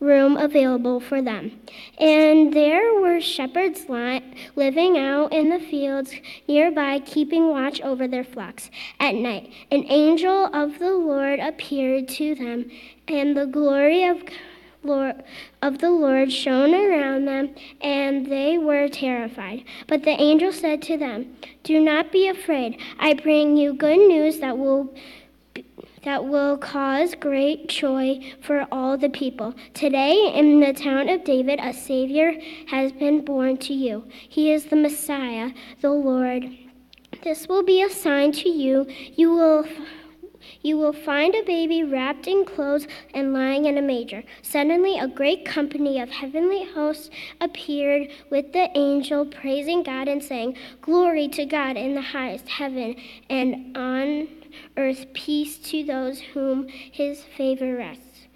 room 0.00 0.36
available 0.36 1.00
for 1.00 1.22
them. 1.22 1.58
And 1.98 2.52
there 2.52 3.00
were 3.00 3.20
shepherds 3.20 3.86
living 3.88 4.98
out 4.98 5.32
in 5.32 5.48
the 5.48 5.58
fields 5.58 6.12
nearby, 6.46 7.00
keeping 7.00 7.48
watch 7.48 7.80
over 7.80 8.06
their 8.06 8.24
flocks. 8.24 8.70
At 9.00 9.14
night, 9.14 9.52
an 9.70 9.84
angel 9.88 10.46
of 10.54 10.78
the 10.78 10.92
Lord 10.92 11.40
appeared 11.40 12.08
to 12.08 12.34
them, 12.34 12.70
and 13.08 13.36
the 13.36 13.46
glory 13.46 14.04
of 14.04 14.22
Lord, 14.82 15.24
of 15.62 15.78
the 15.78 15.90
Lord 15.90 16.30
shone 16.30 16.72
around 16.72 17.24
them, 17.24 17.54
and 17.80 18.26
they 18.26 18.56
were 18.56 18.88
terrified. 18.88 19.64
But 19.88 20.04
the 20.04 20.20
angel 20.20 20.52
said 20.52 20.80
to 20.82 20.96
them, 20.96 21.36
Do 21.64 21.80
not 21.80 22.12
be 22.12 22.28
afraid. 22.28 22.78
I 22.98 23.14
bring 23.14 23.56
you 23.56 23.74
good 23.74 23.98
news 23.98 24.38
that 24.38 24.58
will 24.58 24.94
that 26.06 26.24
will 26.24 26.56
cause 26.56 27.16
great 27.16 27.68
joy 27.68 28.20
for 28.40 28.64
all 28.70 28.96
the 28.96 29.08
people. 29.08 29.52
Today, 29.74 30.32
in 30.32 30.60
the 30.60 30.72
town 30.72 31.08
of 31.08 31.24
David, 31.24 31.58
a 31.60 31.72
Savior 31.72 32.32
has 32.68 32.92
been 32.92 33.24
born 33.24 33.56
to 33.56 33.74
you. 33.74 34.04
He 34.12 34.52
is 34.52 34.66
the 34.66 34.76
Messiah, 34.76 35.50
the 35.80 35.90
Lord. 35.90 36.48
This 37.24 37.48
will 37.48 37.64
be 37.64 37.82
a 37.82 37.90
sign 37.90 38.30
to 38.32 38.48
you. 38.48 38.86
You 39.16 39.32
will. 39.32 39.66
You 40.62 40.78
will 40.78 40.92
find 40.92 41.34
a 41.34 41.42
baby 41.42 41.82
wrapped 41.82 42.28
in 42.28 42.44
clothes 42.44 42.86
and 43.12 43.32
lying 43.32 43.64
in 43.64 43.76
a 43.76 43.82
manger. 43.82 44.22
Suddenly, 44.42 45.00
a 45.00 45.08
great 45.08 45.44
company 45.44 46.00
of 46.00 46.08
heavenly 46.08 46.64
hosts 46.72 47.10
appeared 47.40 48.10
with 48.30 48.52
the 48.52 48.70
angel, 48.78 49.26
praising 49.26 49.82
God 49.82 50.06
and 50.06 50.22
saying, 50.22 50.56
Glory 50.80 51.26
to 51.28 51.44
God 51.46 51.76
in 51.76 51.94
the 51.94 52.00
highest 52.00 52.48
heaven, 52.48 52.94
and 53.28 53.76
on 53.76 54.28
earth 54.76 55.06
peace 55.14 55.58
to 55.58 55.84
those 55.84 56.20
whom 56.20 56.68
his 56.68 57.22
favor 57.22 57.76
rests. 57.76 58.26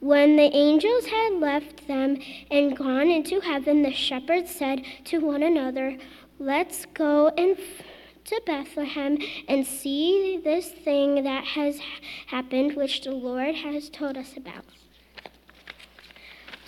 When 0.00 0.36
the 0.36 0.54
angels 0.54 1.06
had 1.06 1.34
left 1.34 1.86
them 1.86 2.18
and 2.50 2.76
gone 2.76 3.08
into 3.08 3.40
heaven, 3.40 3.82
the 3.82 3.92
shepherds 3.92 4.50
said 4.50 4.84
to 5.04 5.18
one 5.18 5.42
another, 5.42 5.96
Let's 6.38 6.86
go 6.86 7.28
and 7.38 7.56
f- 7.56 7.86
to 8.24 8.42
Bethlehem 8.44 9.18
and 9.48 9.66
see 9.66 10.40
this 10.42 10.70
thing 10.70 11.22
that 11.24 11.44
has 11.44 11.80
happened, 12.26 12.76
which 12.76 13.02
the 13.02 13.12
Lord 13.12 13.54
has 13.54 13.88
told 13.88 14.16
us 14.16 14.36
about. 14.36 14.64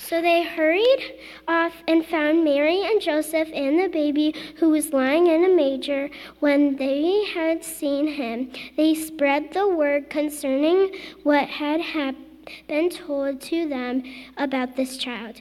So 0.07 0.21
they 0.21 0.43
hurried 0.43 1.15
off 1.49 1.73
and 1.89 2.05
found 2.05 2.45
Mary 2.45 2.85
and 2.85 3.01
Joseph 3.01 3.49
and 3.55 3.81
the 3.81 3.89
baby 3.89 4.35
who 4.57 4.69
was 4.69 4.93
lying 4.93 5.29
in 5.29 5.45
a 5.45 5.49
manger. 5.49 6.11
When 6.41 6.77
they 6.77 7.25
had 7.25 7.65
seen 7.65 8.09
him, 8.09 8.53
they 8.77 8.95
spread 8.95 9.55
the 9.55 9.67
word 9.67 10.11
concerning 10.11 10.95
what 11.23 11.49
had 11.49 12.17
been 12.69 12.91
told 12.91 13.41
to 13.41 13.67
them 13.67 14.03
about 14.37 14.77
this 14.77 14.99
child. 14.99 15.41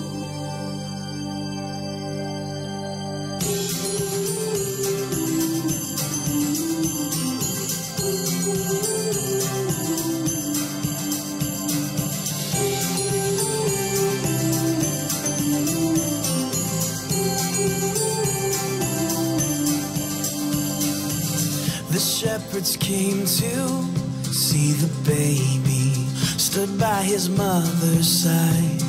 Came 22.91 23.21
to 23.21 23.55
see 24.33 24.73
the 24.73 24.91
baby, 25.07 25.93
stood 26.37 26.77
by 26.77 27.01
his 27.03 27.29
mother's 27.29 28.09
side. 28.23 28.81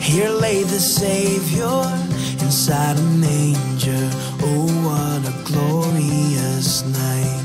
Here 0.00 0.28
lay 0.28 0.64
the 0.64 0.80
Savior 0.80 1.82
inside 2.44 2.98
a 2.98 3.06
manger. 3.26 4.06
Oh, 4.42 4.66
what 4.86 5.22
a 5.32 5.34
glorious 5.44 6.82
night! 6.82 7.43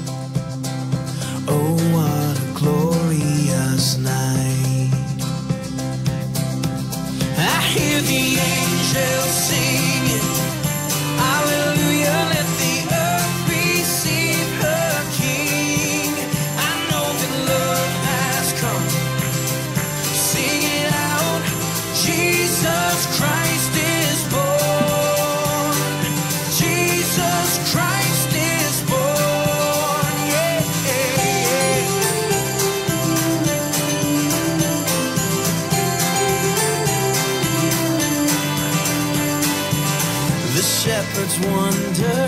Shepherds 41.29 41.47
wonder, 41.47 42.27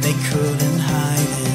they 0.00 0.12
couldn't 0.28 0.78
hide 0.78 1.40
it. 1.40 1.45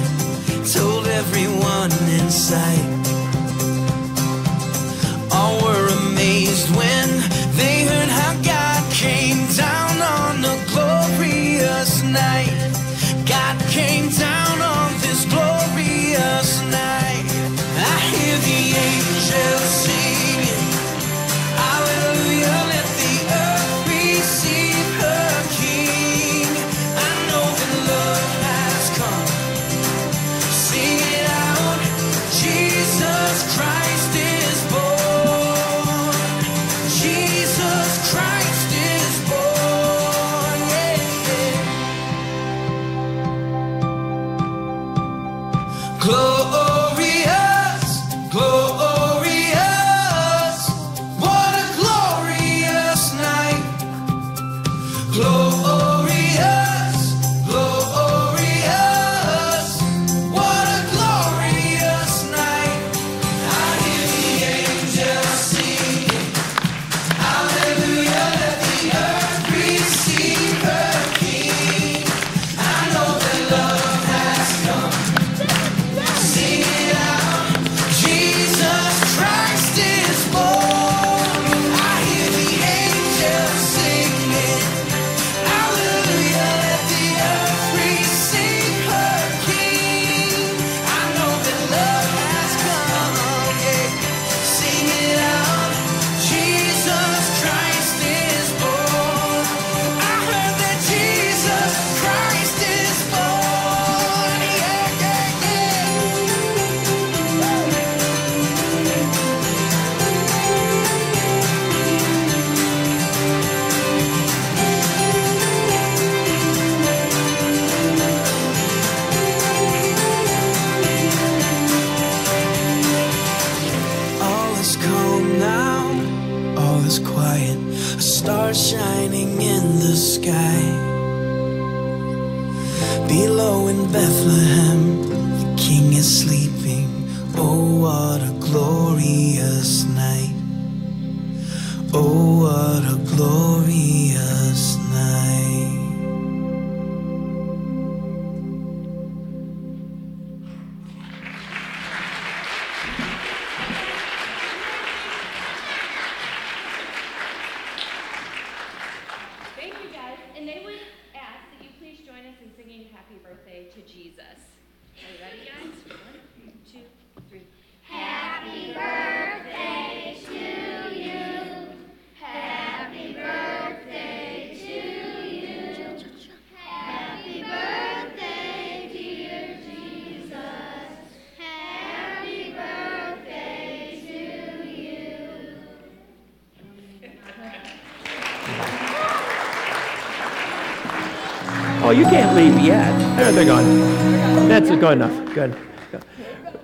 Oh, 191.92 191.94
you 191.94 192.06
can't 192.06 192.34
leave 192.38 192.58
yet. 192.66 193.18
There 193.18 193.34
they're 193.34 193.44
gone. 193.44 194.48
That's 194.48 194.70
good 194.70 194.94
enough. 194.94 195.34
Good. 195.36 195.58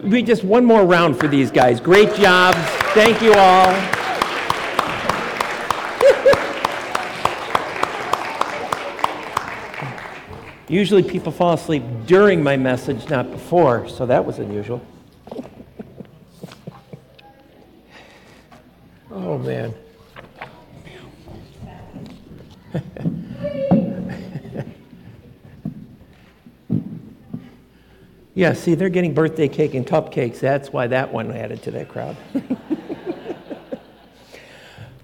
We 0.01 0.23
just 0.23 0.45
one 0.45 0.63
more 0.63 0.85
round 0.85 1.19
for 1.19 1.27
these 1.27 1.51
guys. 1.51 1.81
Great 1.81 2.15
jobs. 2.15 2.57
Thank 2.93 3.21
you 3.21 3.33
all. 3.33 3.73
Usually 10.69 11.03
people 11.03 11.33
fall 11.33 11.55
asleep 11.55 11.83
during 12.05 12.41
my 12.41 12.55
message, 12.55 13.09
not 13.09 13.29
before, 13.29 13.89
so 13.89 14.05
that 14.05 14.23
was 14.23 14.39
unusual. 14.39 14.81
Oh, 19.11 19.37
man. 19.39 19.73
Yeah, 28.37 28.53
see, 28.53 28.75
they're 28.75 28.89
getting 28.89 29.15
birthday 29.15 29.47
cake 29.47 29.73
and 29.73 29.83
cupcakes. 29.83 30.39
That's 30.39 30.71
why 30.71 30.85
that 30.85 31.11
one 31.11 31.31
added 31.31 31.63
to 31.63 31.71
that 31.71 31.89
crowd. 31.89 32.15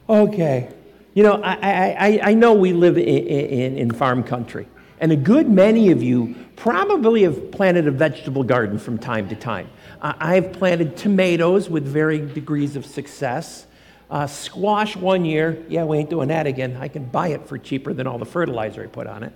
okay. 0.08 0.72
You 1.16 1.24
know, 1.24 1.42
I, 1.42 1.96
I, 1.98 2.20
I- 2.26 2.34
know 2.36 2.54
we 2.54 2.74
live 2.74 2.96
in, 2.96 3.08
in, 3.08 3.78
in 3.80 3.92
farm 3.92 4.22
country, 4.22 4.68
and 5.00 5.12
a 5.12 5.16
good 5.16 5.50
many 5.50 5.90
of 5.90 6.04
you 6.04 6.36
probably 6.56 7.24
have 7.24 7.52
planted 7.52 7.88
a 7.88 7.92
vegetable 7.92 8.44
garden 8.44 8.78
from 8.78 9.00
time 9.00 9.28
to 9.30 9.36
time. 9.36 9.68
I- 10.00 10.36
I've 10.36 10.54
planted 10.54 10.96
tomatoes 10.96 11.72
with 11.72 11.88
varying 11.88 12.28
degrees 12.36 12.76
of 12.76 12.86
success. 12.86 13.66
Uh, 14.12 14.28
squash 14.28 14.96
one 14.96 15.26
year, 15.26 15.58
yeah, 15.70 15.86
we 15.86 15.98
ain't 15.98 16.12
doing 16.12 16.28
that 16.28 16.46
again. 16.46 16.78
I 16.80 16.88
can 16.88 17.06
buy 17.06 17.30
it 17.30 17.48
for 17.48 17.58
cheaper 17.58 17.94
than 17.94 18.06
all 18.06 18.20
the 18.20 18.28
fertilizer 18.28 18.84
I 18.84 18.86
put 18.86 19.08
on 19.08 19.24
it. 19.24 19.34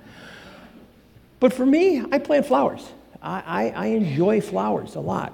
But 1.39 1.51
for 1.51 1.65
me, 1.65 2.03
I 2.11 2.19
plant 2.19 2.45
flowers. 2.45 2.87
I, 3.21 3.69
I, 3.69 3.85
enjoy 3.87 4.41
flowers 4.41 4.95
a 4.95 4.99
lot. 4.99 5.33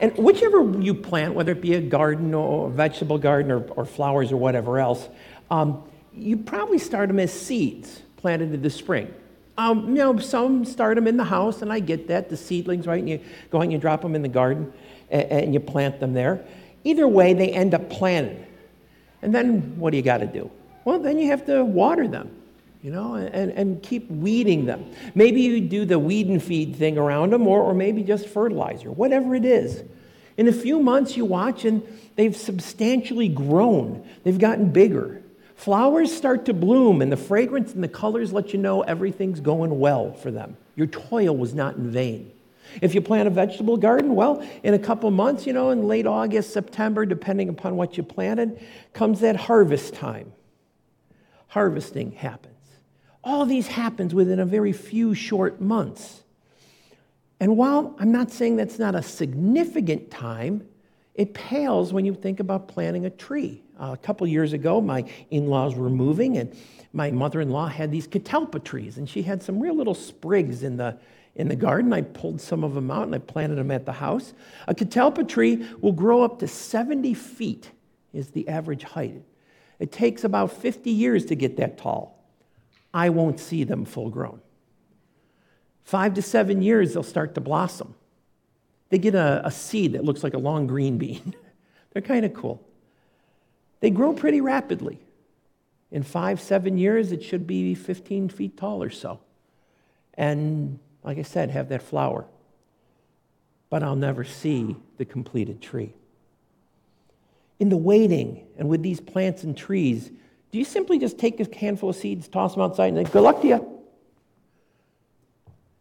And 0.00 0.16
whichever 0.16 0.62
you 0.80 0.94
plant, 0.94 1.34
whether 1.34 1.52
it 1.52 1.60
be 1.60 1.74
a 1.74 1.80
garden 1.80 2.34
or 2.34 2.68
a 2.68 2.70
vegetable 2.70 3.18
garden 3.18 3.50
or, 3.50 3.64
or 3.70 3.84
flowers 3.84 4.30
or 4.30 4.36
whatever 4.36 4.78
else, 4.78 5.08
um, 5.50 5.82
you 6.14 6.36
probably 6.36 6.78
start 6.78 7.08
them 7.08 7.18
as 7.18 7.32
seeds 7.32 8.02
planted 8.16 8.52
in 8.52 8.62
the 8.62 8.70
spring. 8.70 9.12
Um, 9.56 9.88
you 9.88 9.94
know, 9.96 10.18
some 10.18 10.64
start 10.64 10.94
them 10.94 11.08
in 11.08 11.16
the 11.16 11.24
house, 11.24 11.62
and 11.62 11.72
I 11.72 11.80
get 11.80 12.08
that, 12.08 12.28
the 12.28 12.36
seedlings, 12.36 12.86
right? 12.86 13.00
And 13.00 13.08
you 13.08 13.20
go 13.50 13.60
and 13.60 13.72
you 13.72 13.78
drop 13.78 14.02
them 14.02 14.14
in 14.14 14.22
the 14.22 14.28
garden 14.28 14.72
and, 15.10 15.24
and 15.30 15.54
you 15.54 15.60
plant 15.60 15.98
them 15.98 16.12
there. 16.12 16.44
Either 16.84 17.08
way, 17.08 17.34
they 17.34 17.50
end 17.50 17.74
up 17.74 17.90
planted. 17.90 18.46
And 19.20 19.34
then 19.34 19.78
what 19.78 19.90
do 19.90 19.96
you 19.96 20.02
got 20.02 20.18
to 20.18 20.26
do? 20.26 20.50
Well, 20.84 21.00
then 21.00 21.18
you 21.18 21.26
have 21.30 21.44
to 21.46 21.64
water 21.64 22.06
them, 22.06 22.30
you 22.82 22.90
know, 22.90 23.14
and, 23.14 23.50
and 23.52 23.82
keep 23.82 24.10
weeding 24.10 24.66
them. 24.66 24.92
Maybe 25.14 25.42
you 25.42 25.60
do 25.60 25.84
the 25.84 25.98
weed 25.98 26.28
and 26.28 26.42
feed 26.42 26.76
thing 26.76 26.96
around 26.96 27.32
them, 27.32 27.46
or, 27.46 27.62
or 27.62 27.74
maybe 27.74 28.02
just 28.02 28.28
fertilizer, 28.28 28.90
whatever 28.90 29.34
it 29.34 29.44
is. 29.44 29.82
In 30.36 30.46
a 30.46 30.52
few 30.52 30.80
months, 30.80 31.16
you 31.16 31.24
watch 31.24 31.64
and 31.64 31.82
they've 32.14 32.36
substantially 32.36 33.28
grown, 33.28 34.08
they've 34.22 34.38
gotten 34.38 34.70
bigger. 34.70 35.22
Flowers 35.56 36.16
start 36.16 36.44
to 36.44 36.54
bloom, 36.54 37.02
and 37.02 37.10
the 37.10 37.16
fragrance 37.16 37.74
and 37.74 37.82
the 37.82 37.88
colors 37.88 38.32
let 38.32 38.52
you 38.52 38.60
know 38.60 38.82
everything's 38.82 39.40
going 39.40 39.80
well 39.80 40.12
for 40.12 40.30
them. 40.30 40.56
Your 40.76 40.86
toil 40.86 41.36
was 41.36 41.52
not 41.52 41.74
in 41.74 41.90
vain. 41.90 42.30
If 42.80 42.94
you 42.94 43.00
plant 43.00 43.26
a 43.26 43.30
vegetable 43.30 43.76
garden, 43.76 44.14
well, 44.14 44.46
in 44.62 44.74
a 44.74 44.78
couple 44.78 45.10
months, 45.10 45.46
you 45.46 45.52
know, 45.52 45.70
in 45.70 45.88
late 45.88 46.06
August, 46.06 46.52
September, 46.52 47.04
depending 47.04 47.48
upon 47.48 47.76
what 47.76 47.96
you 47.96 48.04
planted, 48.04 48.62
comes 48.92 49.20
that 49.20 49.34
harvest 49.34 49.94
time. 49.94 50.32
Harvesting 51.48 52.12
happens. 52.12 52.57
All 53.24 53.46
these 53.46 53.66
happens 53.66 54.14
within 54.14 54.38
a 54.38 54.46
very 54.46 54.72
few 54.72 55.14
short 55.14 55.60
months. 55.60 56.22
And 57.40 57.56
while 57.56 57.94
I'm 57.98 58.10
not 58.10 58.30
saying 58.30 58.56
that's 58.56 58.78
not 58.78 58.94
a 58.94 59.02
significant 59.02 60.10
time, 60.10 60.66
it 61.14 61.34
pales 61.34 61.92
when 61.92 62.04
you 62.04 62.14
think 62.14 62.40
about 62.40 62.68
planting 62.68 63.06
a 63.06 63.10
tree. 63.10 63.62
Uh, 63.78 63.90
a 63.92 63.96
couple 63.96 64.26
years 64.26 64.52
ago, 64.52 64.80
my 64.80 65.04
in 65.30 65.48
laws 65.48 65.74
were 65.74 65.90
moving, 65.90 66.38
and 66.38 66.56
my 66.92 67.10
mother 67.10 67.40
in 67.40 67.50
law 67.50 67.66
had 67.66 67.90
these 67.90 68.06
catalpa 68.08 68.62
trees, 68.62 68.98
and 68.98 69.08
she 69.08 69.22
had 69.22 69.42
some 69.42 69.60
real 69.60 69.74
little 69.74 69.94
sprigs 69.94 70.62
in 70.62 70.76
the, 70.76 70.96
in 71.34 71.48
the 71.48 71.56
garden. 71.56 71.92
I 71.92 72.02
pulled 72.02 72.40
some 72.40 72.64
of 72.64 72.74
them 72.74 72.90
out 72.90 73.04
and 73.04 73.14
I 73.14 73.18
planted 73.18 73.56
them 73.56 73.70
at 73.70 73.84
the 73.84 73.92
house. 73.92 74.32
A 74.66 74.74
catalpa 74.74 75.28
tree 75.28 75.66
will 75.80 75.92
grow 75.92 76.22
up 76.22 76.38
to 76.40 76.48
70 76.48 77.14
feet, 77.14 77.70
is 78.12 78.30
the 78.30 78.48
average 78.48 78.84
height. 78.84 79.22
It 79.78 79.92
takes 79.92 80.24
about 80.24 80.52
50 80.52 80.90
years 80.90 81.24
to 81.26 81.34
get 81.34 81.56
that 81.58 81.78
tall. 81.78 82.17
I 82.92 83.10
won't 83.10 83.38
see 83.40 83.64
them 83.64 83.84
full 83.84 84.10
grown. 84.10 84.40
Five 85.84 86.14
to 86.14 86.22
seven 86.22 86.62
years, 86.62 86.92
they'll 86.92 87.02
start 87.02 87.34
to 87.34 87.40
blossom. 87.40 87.94
They 88.90 88.98
get 88.98 89.14
a, 89.14 89.42
a 89.44 89.50
seed 89.50 89.92
that 89.92 90.04
looks 90.04 90.22
like 90.22 90.34
a 90.34 90.38
long 90.38 90.66
green 90.66 90.98
bean. 90.98 91.34
They're 91.92 92.02
kind 92.02 92.24
of 92.24 92.34
cool. 92.34 92.62
They 93.80 93.90
grow 93.90 94.12
pretty 94.12 94.40
rapidly. 94.40 94.98
In 95.90 96.02
five, 96.02 96.40
seven 96.40 96.76
years, 96.76 97.12
it 97.12 97.22
should 97.22 97.46
be 97.46 97.74
15 97.74 98.28
feet 98.28 98.56
tall 98.56 98.82
or 98.82 98.90
so. 98.90 99.20
And 100.14 100.78
like 101.02 101.18
I 101.18 101.22
said, 101.22 101.50
have 101.50 101.68
that 101.70 101.82
flower. 101.82 102.26
But 103.70 103.82
I'll 103.82 103.96
never 103.96 104.24
see 104.24 104.76
the 104.96 105.04
completed 105.04 105.62
tree. 105.62 105.94
In 107.58 107.68
the 107.68 107.76
waiting 107.76 108.46
and 108.56 108.68
with 108.68 108.82
these 108.82 109.00
plants 109.00 109.44
and 109.44 109.56
trees, 109.56 110.10
do 110.50 110.58
you 110.58 110.64
simply 110.64 110.98
just 110.98 111.18
take 111.18 111.40
a 111.40 111.56
handful 111.56 111.90
of 111.90 111.96
seeds, 111.96 112.28
toss 112.28 112.54
them 112.54 112.62
outside, 112.62 112.92
and 112.94 113.06
say, 113.06 113.12
Good 113.12 113.22
luck 113.22 113.42
to 113.42 113.48
you? 113.48 113.78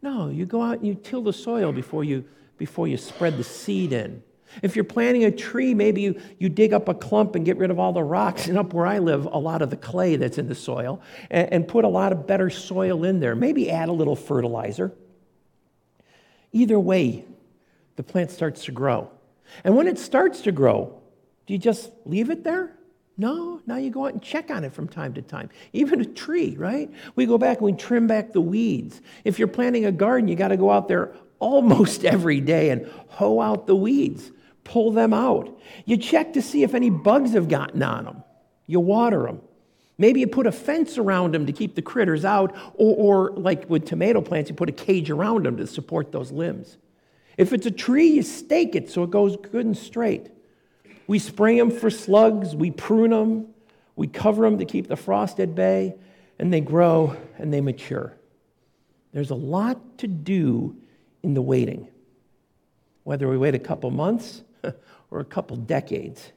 No, 0.01 0.29
you 0.29 0.45
go 0.45 0.61
out 0.61 0.77
and 0.77 0.87
you 0.87 0.95
till 0.95 1.21
the 1.21 1.33
soil 1.33 1.71
before 1.71 2.03
you, 2.03 2.25
before 2.57 2.87
you 2.87 2.97
spread 2.97 3.37
the 3.37 3.43
seed 3.43 3.93
in. 3.93 4.23
If 4.61 4.75
you're 4.75 4.85
planting 4.85 5.25
a 5.25 5.31
tree, 5.31 5.73
maybe 5.73 6.01
you, 6.01 6.21
you 6.39 6.49
dig 6.49 6.73
up 6.73 6.87
a 6.87 6.93
clump 6.93 7.35
and 7.35 7.45
get 7.45 7.57
rid 7.57 7.69
of 7.71 7.79
all 7.79 7.91
the 7.91 8.03
rocks, 8.03 8.47
and 8.47 8.57
up 8.57 8.73
where 8.73 8.85
I 8.85 8.99
live, 8.99 9.25
a 9.25 9.37
lot 9.37 9.61
of 9.61 9.69
the 9.69 9.77
clay 9.77 10.15
that's 10.15 10.37
in 10.37 10.47
the 10.47 10.55
soil, 10.55 11.01
and, 11.29 11.51
and 11.51 11.67
put 11.67 11.83
a 11.83 11.89
lot 11.89 12.11
of 12.11 12.27
better 12.27 12.49
soil 12.49 13.03
in 13.03 13.19
there. 13.19 13.35
Maybe 13.35 13.69
add 13.69 13.89
a 13.89 13.93
little 13.93 14.15
fertilizer. 14.15 14.93
Either 16.53 16.79
way, 16.79 17.25
the 17.97 18.03
plant 18.03 18.31
starts 18.31 18.65
to 18.65 18.71
grow. 18.71 19.09
And 19.63 19.75
when 19.75 19.87
it 19.87 19.99
starts 19.99 20.41
to 20.41 20.51
grow, 20.51 21.01
do 21.45 21.53
you 21.53 21.59
just 21.59 21.91
leave 22.05 22.29
it 22.29 22.43
there? 22.43 22.76
No, 23.17 23.61
now 23.65 23.77
you 23.77 23.89
go 23.89 24.05
out 24.05 24.13
and 24.13 24.21
check 24.21 24.51
on 24.51 24.63
it 24.63 24.73
from 24.73 24.87
time 24.87 25.13
to 25.15 25.23
time. 25.23 25.49
Even 25.73 26.01
a 26.01 26.05
tree, 26.05 26.55
right? 26.57 26.91
We 27.15 27.25
go 27.25 27.39
back 27.39 27.57
and 27.57 27.65
we 27.65 27.73
trim 27.73 28.05
back 28.05 28.31
the 28.31 28.41
weeds. 28.41 29.01
If 29.23 29.39
you're 29.39 29.47
planting 29.47 29.85
a 29.85 29.91
garden, 29.91 30.27
you 30.27 30.35
got 30.35 30.49
to 30.49 30.57
go 30.57 30.69
out 30.69 30.87
there 30.87 31.13
almost 31.39 32.05
every 32.05 32.41
day 32.41 32.69
and 32.69 32.89
hoe 33.09 33.41
out 33.41 33.65
the 33.65 33.75
weeds, 33.75 34.31
pull 34.63 34.91
them 34.91 35.13
out. 35.13 35.59
You 35.85 35.97
check 35.97 36.33
to 36.33 36.41
see 36.43 36.61
if 36.61 36.75
any 36.75 36.91
bugs 36.91 37.33
have 37.33 37.49
gotten 37.49 37.81
on 37.81 38.05
them. 38.05 38.23
You 38.67 38.79
water 38.79 39.23
them. 39.23 39.41
Maybe 39.97 40.19
you 40.19 40.27
put 40.27 40.45
a 40.45 40.51
fence 40.51 40.99
around 40.99 41.33
them 41.33 41.47
to 41.47 41.51
keep 41.51 41.73
the 41.73 41.81
critters 41.81 42.23
out, 42.23 42.55
or, 42.75 43.31
or 43.31 43.31
like 43.31 43.67
with 43.67 43.85
tomato 43.85 44.21
plants, 44.21 44.47
you 44.49 44.55
put 44.55 44.69
a 44.69 44.73
cage 44.73 45.09
around 45.09 45.45
them 45.45 45.57
to 45.57 45.65
support 45.65 46.11
those 46.11 46.31
limbs. 46.31 46.77
If 47.35 47.51
it's 47.51 47.65
a 47.65 47.71
tree, 47.71 48.07
you 48.09 48.21
stake 48.21 48.75
it 48.75 48.91
so 48.91 49.01
it 49.03 49.09
goes 49.09 49.37
good 49.37 49.65
and 49.65 49.75
straight. 49.75 50.29
We 51.07 51.19
spray 51.19 51.57
them 51.57 51.71
for 51.71 51.89
slugs, 51.89 52.55
we 52.55 52.69
prune 52.69 53.11
them, 53.11 53.47
we 53.95 54.07
cover 54.07 54.43
them 54.43 54.59
to 54.59 54.65
keep 54.65 54.87
the 54.87 54.97
frost 54.97 55.39
at 55.39 55.55
bay, 55.55 55.95
and 56.37 56.53
they 56.53 56.61
grow 56.61 57.15
and 57.37 57.53
they 57.53 57.61
mature. 57.61 58.13
There's 59.13 59.31
a 59.31 59.35
lot 59.35 59.97
to 59.99 60.07
do 60.07 60.75
in 61.23 61.33
the 61.33 61.41
waiting. 61.41 61.87
Whether 63.03 63.27
we 63.27 63.37
wait 63.37 63.55
a 63.55 63.59
couple 63.59 63.89
months 63.89 64.43
or 65.11 65.19
a 65.19 65.25
couple 65.25 65.55
decades, 65.55 66.31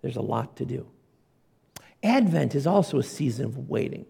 there's 0.00 0.16
a 0.16 0.22
lot 0.22 0.56
to 0.56 0.64
do. 0.64 0.86
Advent 2.02 2.54
is 2.54 2.66
also 2.66 2.98
a 2.98 3.02
season 3.02 3.44
of 3.44 3.68
waiting. 3.68 4.06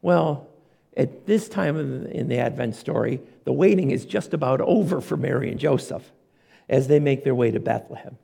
Well, 0.00 0.48
at 0.96 1.26
this 1.26 1.48
time 1.48 1.76
in 2.06 2.28
the 2.28 2.38
Advent 2.38 2.74
story, 2.76 3.20
the 3.44 3.52
waiting 3.52 3.90
is 3.90 4.04
just 4.04 4.34
about 4.34 4.60
over 4.60 5.00
for 5.00 5.16
Mary 5.16 5.50
and 5.50 5.58
Joseph 5.58 6.10
as 6.68 6.88
they 6.88 7.00
make 7.00 7.24
their 7.24 7.34
way 7.34 7.50
to 7.50 7.60
Bethlehem. 7.60 8.18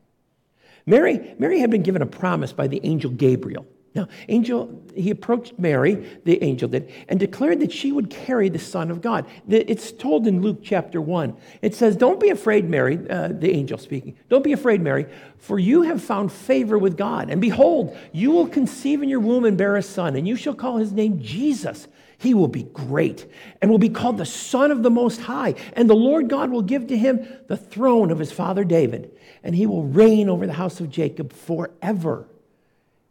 Mary, 0.89 1.35
Mary 1.39 1.61
had 1.61 1.71
been 1.71 1.83
given 1.83 2.01
a 2.01 2.07
promise 2.07 2.53
by 2.53 2.67
the 2.67 2.81
angel 2.83 3.11
Gabriel. 3.11 3.67
Now, 3.95 4.09
angel, 4.29 4.83
he 4.95 5.11
approached 5.11 5.59
Mary, 5.59 6.21
the 6.25 6.43
angel 6.43 6.69
did, 6.69 6.91
and 7.09 7.19
declared 7.19 7.61
that 7.61 7.73
she 7.73 7.93
would 7.93 8.09
carry 8.09 8.49
the 8.49 8.59
Son 8.59 8.91
of 8.91 9.03
God. 9.03 9.27
It's 9.49 9.93
told 9.93 10.27
in 10.27 10.41
Luke 10.41 10.61
chapter 10.63 11.01
1. 11.01 11.37
It 11.63 11.75
says, 11.75 11.97
Don't 11.97 12.21
be 12.21 12.31
afraid, 12.31 12.71
Mary, 12.71 12.99
uh, 13.11 13.29
the 13.29 13.51
angel 13.51 13.77
speaking. 13.77 14.17
Don't 14.31 14.45
be 14.45 14.53
afraid, 14.53 14.81
Mary, 14.81 15.07
for 15.37 15.59
you 15.59 15.83
have 15.83 16.03
found 16.03 16.33
favor 16.33 16.79
with 16.79 16.97
God. 16.97 17.29
And 17.29 17.41
behold, 17.41 17.97
you 18.13 18.31
will 18.31 18.47
conceive 18.47 19.03
in 19.03 19.09
your 19.09 19.21
womb 19.21 19.45
and 19.45 19.59
bear 19.59 19.77
a 19.77 19.83
son, 19.83 20.17
and 20.17 20.27
you 20.27 20.37
shall 20.37 20.55
call 20.55 20.79
his 20.79 20.93
name 20.93 21.21
Jesus. 21.21 21.89
He 22.19 22.35
will 22.35 22.49
be 22.49 22.65
great 22.65 23.31
and 23.63 23.71
will 23.71 23.79
be 23.79 23.89
called 23.89 24.19
the 24.19 24.27
Son 24.27 24.73
of 24.73 24.83
the 24.83 24.91
Most 24.91 25.21
High. 25.21 25.55
And 25.75 25.89
the 25.89 25.95
Lord 25.95 26.29
God 26.29 26.51
will 26.51 26.63
give 26.63 26.89
to 26.89 26.97
him 26.97 27.27
the 27.47 27.57
throne 27.57 28.11
of 28.11 28.19
his 28.19 28.33
father 28.33 28.65
David, 28.65 29.17
and 29.45 29.55
he 29.55 29.67
will 29.67 29.85
reign 29.85 30.29
over 30.29 30.45
the 30.47 30.53
house 30.53 30.81
of 30.81 30.91
Jacob 30.91 31.33
forever. 31.33 32.27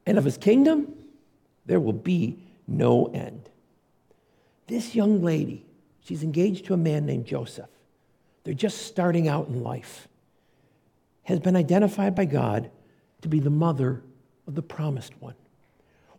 And 0.05 0.18
of 0.18 0.26
his 0.26 0.38
kingdom, 0.38 0.93
there 1.66 1.80
will 1.80 1.93
be 1.93 2.38
no 2.68 3.05
end. 3.08 3.49
This 4.68 4.93
young 4.93 5.24
lady, 5.24 5.66
she's 6.01 6.24
engaged 6.24 6.66
to 6.66 6.74
a 6.74 6.78
man 6.78 7.05
named 7.05 7.26
Joseph. 7.26 7.70
They're 8.43 8.53
just 8.53 8.88
starting 8.88 9.30
out 9.30 9.47
in 9.47 9.64
life, 9.64 10.10
has 11.24 11.39
been 11.39 11.55
identified 11.55 12.14
by 12.14 12.26
God 12.26 12.70
to 13.22 13.30
be 13.30 13.39
the 13.39 13.49
mother 13.49 14.03
of 14.47 14.55
the 14.55 14.62
promised 14.62 15.14
one. 15.22 15.36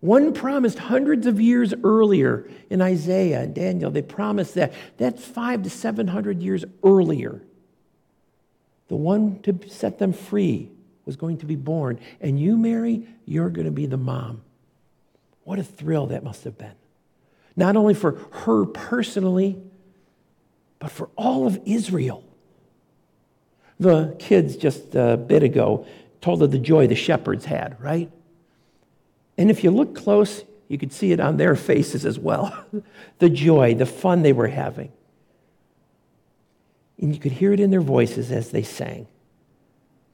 One 0.01 0.33
promised 0.33 0.79
hundreds 0.79 1.27
of 1.27 1.41
years 1.41 1.75
earlier 1.83 2.49
in 2.71 2.81
Isaiah 2.81 3.41
and 3.41 3.55
Daniel. 3.55 3.91
They 3.91 4.03
promised 4.03 4.55
that. 4.55 4.73
That's 4.97 5.25
five 5.25 5.65
to 5.65 5.71
700 5.71 6.43
years 6.43 6.65
earlier. 6.85 7.43
The 8.89 8.97
one 8.97 9.41
to 9.43 9.59
set 9.69 9.99
them 9.99 10.13
free 10.13 10.71
was 11.05 11.17
going 11.17 11.39
to 11.39 11.47
be 11.47 11.57
born. 11.57 11.99
And 12.21 12.39
you, 12.39 12.57
Mary, 12.57 13.07
you're 13.25 13.51
going 13.51 13.65
to 13.65 13.73
be 13.73 13.87
the 13.87 13.97
mom. 13.97 14.43
What 15.45 15.59
a 15.59 15.65
thrill 15.65 16.07
that 16.09 16.23
must 16.23 16.45
have 16.45 16.57
been. 16.57 16.75
Not 17.57 17.77
only 17.77 17.95
for 17.95 18.13
her 18.31 18.67
personally, 18.67 19.61
but 20.79 20.91
for 20.91 21.09
all 21.17 21.47
of 21.47 21.61
Israel. 21.65 22.23
The 23.81 24.15
kids 24.19 24.57
just 24.57 24.95
a 24.95 25.17
bit 25.17 25.43
ago 25.43 25.87
told 26.21 26.43
of 26.43 26.51
the 26.51 26.59
joy 26.59 26.87
the 26.87 26.95
shepherds 26.95 27.45
had, 27.45 27.81
right? 27.81 28.11
And 29.39 29.51
if 29.51 29.63
you 29.63 29.71
look 29.71 29.95
close, 29.95 30.45
you 30.67 30.77
could 30.77 30.93
see 30.93 31.13
it 31.13 31.21
on 31.21 31.37
their 31.37 31.55
faces 31.55 32.05
as 32.05 32.19
well 32.19 32.67
the 33.21 33.31
joy, 33.31 33.75
the 33.75 33.87
fun 33.87 34.23
they 34.23 34.33
were 34.33 34.49
having. 34.49 34.93
And 37.01 37.15
you 37.15 37.21
could 37.21 37.33
hear 37.33 37.53
it 37.53 37.61
in 37.61 37.71
their 37.71 37.81
voices 37.81 38.33
as 38.33 38.51
they 38.51 38.65
sang. 38.65 39.07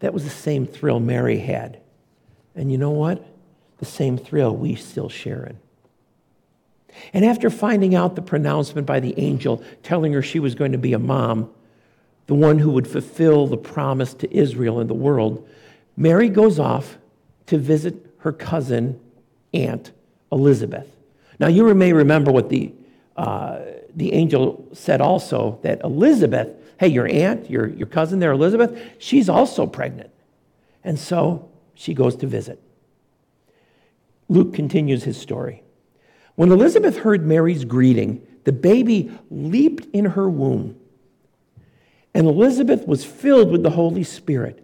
That 0.01 0.12
was 0.12 0.25
the 0.25 0.31
same 0.31 0.66
thrill 0.66 1.01
Mary 1.01 1.39
had. 1.39 1.81
And 2.55 2.70
you 2.70 2.77
know 2.77 2.91
what? 2.91 3.27
The 3.79 3.87
same 3.87 4.18
thrill 4.18 4.55
we 4.55 4.75
still 4.75 5.09
share 5.09 5.45
in. 5.45 5.59
And 7.12 7.25
after 7.25 7.49
finding 7.49 7.95
out 7.95 8.14
the 8.14 8.22
pronouncement 8.22 8.87
by 8.87 9.01
the 9.01 9.18
angel 9.18 9.64
telling 9.83 10.12
her 10.12 10.22
she 10.22 10.39
was 10.39 10.55
going 10.55 10.72
to 10.72 10.79
be 10.79 10.93
a 10.93 10.99
mom, 10.99 11.51
the 12.27 12.35
one 12.35 12.59
who 12.59 12.70
would 12.70 12.87
fulfill 12.87 13.47
the 13.47 13.57
promise 13.57 14.14
to 14.14 14.33
Israel 14.37 14.79
and 14.79 14.89
the 14.89 14.95
world, 14.95 15.49
Mary 15.97 16.29
goes 16.29 16.59
off 16.59 16.99
to 17.47 17.59
visit 17.59 18.14
her 18.18 18.33
cousin 18.33 19.01
aunt, 19.55 19.92
Elizabeth. 20.30 20.88
Now, 21.38 21.48
you 21.48 21.72
may 21.74 21.92
remember 21.92 22.30
what 22.30 22.48
the, 22.48 22.72
uh, 23.16 23.61
the 23.94 24.12
angel 24.12 24.68
said 24.72 25.00
also 25.00 25.59
that 25.62 25.80
Elizabeth, 25.82 26.48
hey, 26.78 26.88
your 26.88 27.09
aunt, 27.09 27.50
your, 27.50 27.68
your 27.68 27.86
cousin 27.86 28.18
there, 28.18 28.32
Elizabeth, 28.32 28.78
she's 28.98 29.28
also 29.28 29.66
pregnant. 29.66 30.11
And 30.82 30.98
so 30.98 31.50
she 31.74 31.94
goes 31.94 32.16
to 32.16 32.26
visit. 32.26 32.61
Luke 34.28 34.55
continues 34.55 35.05
his 35.05 35.20
story. 35.20 35.62
When 36.34 36.50
Elizabeth 36.50 36.98
heard 36.98 37.26
Mary's 37.26 37.64
greeting, 37.64 38.26
the 38.44 38.52
baby 38.52 39.11
leaped 39.30 39.86
in 39.94 40.05
her 40.05 40.28
womb. 40.28 40.78
And 42.14 42.26
Elizabeth 42.26 42.86
was 42.86 43.05
filled 43.05 43.50
with 43.50 43.62
the 43.62 43.70
Holy 43.70 44.05
Spirit. 44.05 44.64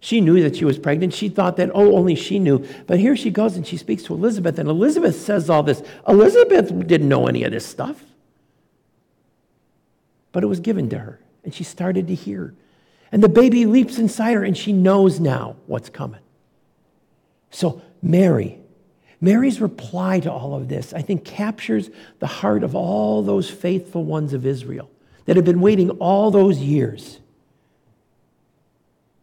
She 0.00 0.22
knew 0.22 0.42
that 0.42 0.56
she 0.56 0.64
was 0.64 0.78
pregnant. 0.78 1.12
She 1.12 1.28
thought 1.28 1.58
that, 1.58 1.70
oh, 1.74 1.94
only 1.94 2.14
she 2.14 2.38
knew. 2.38 2.66
But 2.86 2.98
here 2.98 3.16
she 3.16 3.30
goes 3.30 3.56
and 3.56 3.66
she 3.66 3.76
speaks 3.76 4.02
to 4.04 4.14
Elizabeth, 4.14 4.58
and 4.58 4.68
Elizabeth 4.68 5.14
says 5.14 5.50
all 5.50 5.62
this. 5.62 5.82
Elizabeth 6.08 6.68
didn't 6.86 7.08
know 7.08 7.26
any 7.26 7.44
of 7.44 7.52
this 7.52 7.66
stuff, 7.66 8.02
but 10.32 10.42
it 10.42 10.46
was 10.46 10.60
given 10.60 10.88
to 10.88 10.98
her, 10.98 11.20
and 11.44 11.54
she 11.54 11.64
started 11.64 12.08
to 12.08 12.14
hear. 12.14 12.54
And 13.12 13.22
the 13.22 13.28
baby 13.28 13.66
leaps 13.66 13.98
inside 13.98 14.34
her, 14.34 14.44
and 14.44 14.56
she 14.56 14.72
knows 14.72 15.20
now 15.20 15.56
what's 15.66 15.90
coming. 15.90 16.20
So, 17.50 17.82
Mary, 18.02 18.58
Mary's 19.20 19.60
reply 19.60 20.20
to 20.20 20.32
all 20.32 20.54
of 20.54 20.68
this, 20.68 20.94
I 20.94 21.02
think, 21.02 21.26
captures 21.26 21.90
the 22.20 22.26
heart 22.26 22.64
of 22.64 22.74
all 22.74 23.22
those 23.22 23.50
faithful 23.50 24.04
ones 24.04 24.32
of 24.32 24.46
Israel 24.46 24.90
that 25.26 25.36
have 25.36 25.44
been 25.44 25.60
waiting 25.60 25.90
all 25.90 26.30
those 26.30 26.58
years 26.58 27.19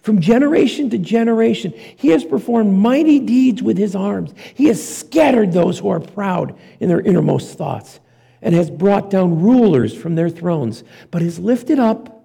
From 0.00 0.20
generation 0.20 0.90
to 0.90 0.98
generation, 0.98 1.72
he 1.96 2.08
has 2.08 2.24
performed 2.24 2.72
mighty 2.72 3.20
deeds 3.20 3.62
with 3.62 3.76
his 3.76 3.94
arms. 3.94 4.32
He 4.54 4.66
has 4.66 4.82
scattered 4.82 5.52
those 5.52 5.78
who 5.78 5.88
are 5.90 6.00
proud 6.00 6.58
in 6.80 6.88
their 6.88 7.00
innermost 7.00 7.58
thoughts 7.58 8.00
and 8.40 8.54
has 8.54 8.70
brought 8.70 9.10
down 9.10 9.40
rulers 9.40 9.94
from 9.94 10.16
their 10.16 10.30
thrones, 10.30 10.82
but 11.10 11.22
has 11.22 11.38
lifted 11.38 11.78
up 11.78 12.24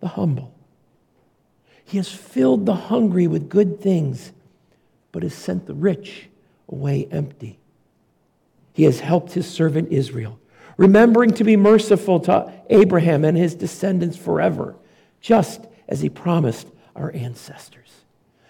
the 0.00 0.08
humble. 0.08 0.54
He 1.84 1.96
has 1.96 2.08
filled 2.08 2.66
the 2.66 2.74
hungry 2.74 3.26
with 3.26 3.48
good 3.48 3.80
things, 3.80 4.32
but 5.10 5.22
has 5.22 5.34
sent 5.34 5.66
the 5.66 5.74
rich 5.74 6.28
away 6.68 7.08
empty. 7.10 7.58
He 8.72 8.84
has 8.84 9.00
helped 9.00 9.32
his 9.32 9.48
servant 9.48 9.92
Israel, 9.92 10.38
remembering 10.76 11.32
to 11.32 11.44
be 11.44 11.56
merciful 11.56 12.20
to 12.20 12.52
Abraham 12.70 13.24
and 13.24 13.36
his 13.36 13.54
descendants 13.54 14.16
forever, 14.16 14.76
just 15.20 15.66
as 15.88 16.00
he 16.00 16.08
promised 16.08 16.68
our 16.94 17.12
ancestors. 17.14 17.90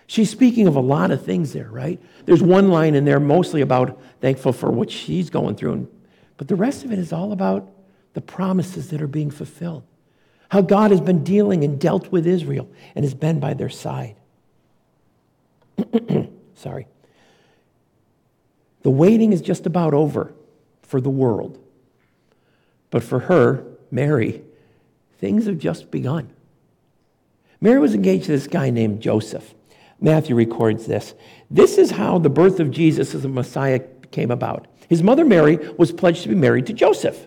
She's 0.06 0.30
speaking 0.30 0.66
of 0.66 0.76
a 0.76 0.80
lot 0.80 1.10
of 1.10 1.24
things 1.24 1.52
there, 1.52 1.70
right? 1.70 2.00
There's 2.26 2.42
one 2.42 2.68
line 2.68 2.94
in 2.94 3.04
there 3.04 3.20
mostly 3.20 3.62
about 3.62 4.00
thankful 4.20 4.52
for 4.52 4.70
what 4.70 4.90
she's 4.90 5.30
going 5.30 5.56
through, 5.56 5.88
but 6.36 6.48
the 6.48 6.56
rest 6.56 6.84
of 6.84 6.92
it 6.92 6.98
is 6.98 7.12
all 7.12 7.32
about 7.32 7.70
the 8.12 8.20
promises 8.20 8.90
that 8.90 9.02
are 9.02 9.06
being 9.06 9.30
fulfilled. 9.30 9.82
How 10.50 10.60
God 10.60 10.90
has 10.90 11.00
been 11.00 11.24
dealing 11.24 11.64
and 11.64 11.80
dealt 11.80 12.12
with 12.12 12.26
Israel 12.26 12.68
and 12.94 13.04
has 13.04 13.14
been 13.14 13.40
by 13.40 13.54
their 13.54 13.70
side. 13.70 14.16
Sorry. 16.54 16.86
The 18.82 18.90
waiting 18.90 19.32
is 19.32 19.40
just 19.40 19.66
about 19.66 19.94
over 19.94 20.32
for 20.82 21.00
the 21.00 21.10
world. 21.10 21.58
But 22.90 23.02
for 23.02 23.20
her, 23.20 23.64
Mary, 23.90 24.42
things 25.18 25.46
have 25.46 25.58
just 25.58 25.90
begun. 25.90 26.33
Mary 27.64 27.78
was 27.78 27.94
engaged 27.94 28.26
to 28.26 28.32
this 28.32 28.46
guy 28.46 28.68
named 28.68 29.00
Joseph. 29.00 29.54
Matthew 29.98 30.36
records 30.36 30.84
this. 30.84 31.14
This 31.50 31.78
is 31.78 31.92
how 31.92 32.18
the 32.18 32.28
birth 32.28 32.60
of 32.60 32.70
Jesus 32.70 33.14
as 33.14 33.22
the 33.22 33.28
Messiah 33.28 33.80
came 34.10 34.30
about. 34.30 34.66
His 34.86 35.02
mother 35.02 35.24
Mary 35.24 35.56
was 35.78 35.90
pledged 35.90 36.24
to 36.24 36.28
be 36.28 36.34
married 36.34 36.66
to 36.66 36.74
Joseph. 36.74 37.26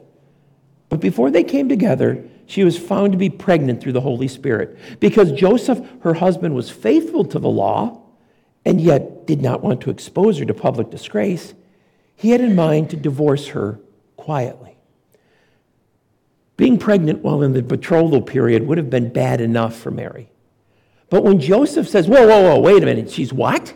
But 0.90 1.00
before 1.00 1.32
they 1.32 1.44
came 1.44 1.68
together, 1.68 2.24
she 2.46 2.64
was 2.64 2.78
found 2.78 3.14
to 3.14 3.18
be 3.18 3.32
pregnant 3.32 3.82
through 3.82 3.94
the 3.94 4.02
Holy 4.02 4.28
Spirit. 4.28 4.78
Because 5.00 5.32
Joseph, 5.32 5.82
her 6.02 6.14
husband, 6.14 6.54
was 6.54 6.70
faithful 6.70 7.26
to 7.26 7.40
the 7.40 7.50
law 7.50 8.04
and 8.64 8.80
yet 8.80 9.26
did 9.26 9.42
not 9.42 9.64
want 9.64 9.82
to 9.82 9.90
expose 9.90 10.38
her 10.38 10.46
to 10.46 10.54
public 10.54 10.92
disgrace, 10.92 11.56
he 12.16 12.30
had 12.30 12.42
in 12.42 12.54
mind 12.54 12.92
to 12.92 12.96
divorce 12.96 13.48
her 13.48 13.80
quietly. 14.18 14.77
Being 16.58 16.80
pregnant 16.80 17.24
while 17.24 17.44
in 17.44 17.54
the 17.54 17.62
betrothal 17.62 18.22
period 18.22 18.68
would 18.68 18.80
have 18.80 18.90
been 18.90 19.14
bad 19.14 19.40
enough 19.40 19.76
for 19.76 19.92
Mary. 19.92 20.30
But 21.10 21.24
when 21.24 21.40
Joseph 21.40 21.88
says, 21.88 22.08
Whoa, 22.08 22.28
whoa, 22.28 22.42
whoa, 22.42 22.60
wait 22.60 22.82
a 22.82 22.86
minute, 22.86 23.12
she's 23.12 23.32
what? 23.32 23.74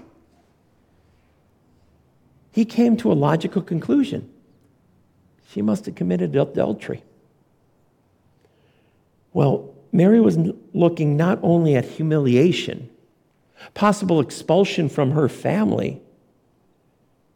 He 2.52 2.66
came 2.66 2.98
to 2.98 3.12
a 3.12 3.14
logical 3.14 3.62
conclusion. 3.62 4.30
She 5.50 5.62
must 5.62 5.86
have 5.86 5.96
committed 5.96 6.36
adultery. 6.36 7.04
Well, 9.32 9.74
Mary 9.92 10.20
was 10.20 10.38
looking 10.74 11.16
not 11.16 11.40
only 11.44 11.76
at 11.76 11.86
humiliation, 11.86 12.90
possible 13.74 14.20
expulsion 14.20 14.90
from 14.90 15.12
her 15.12 15.30
family, 15.30 16.02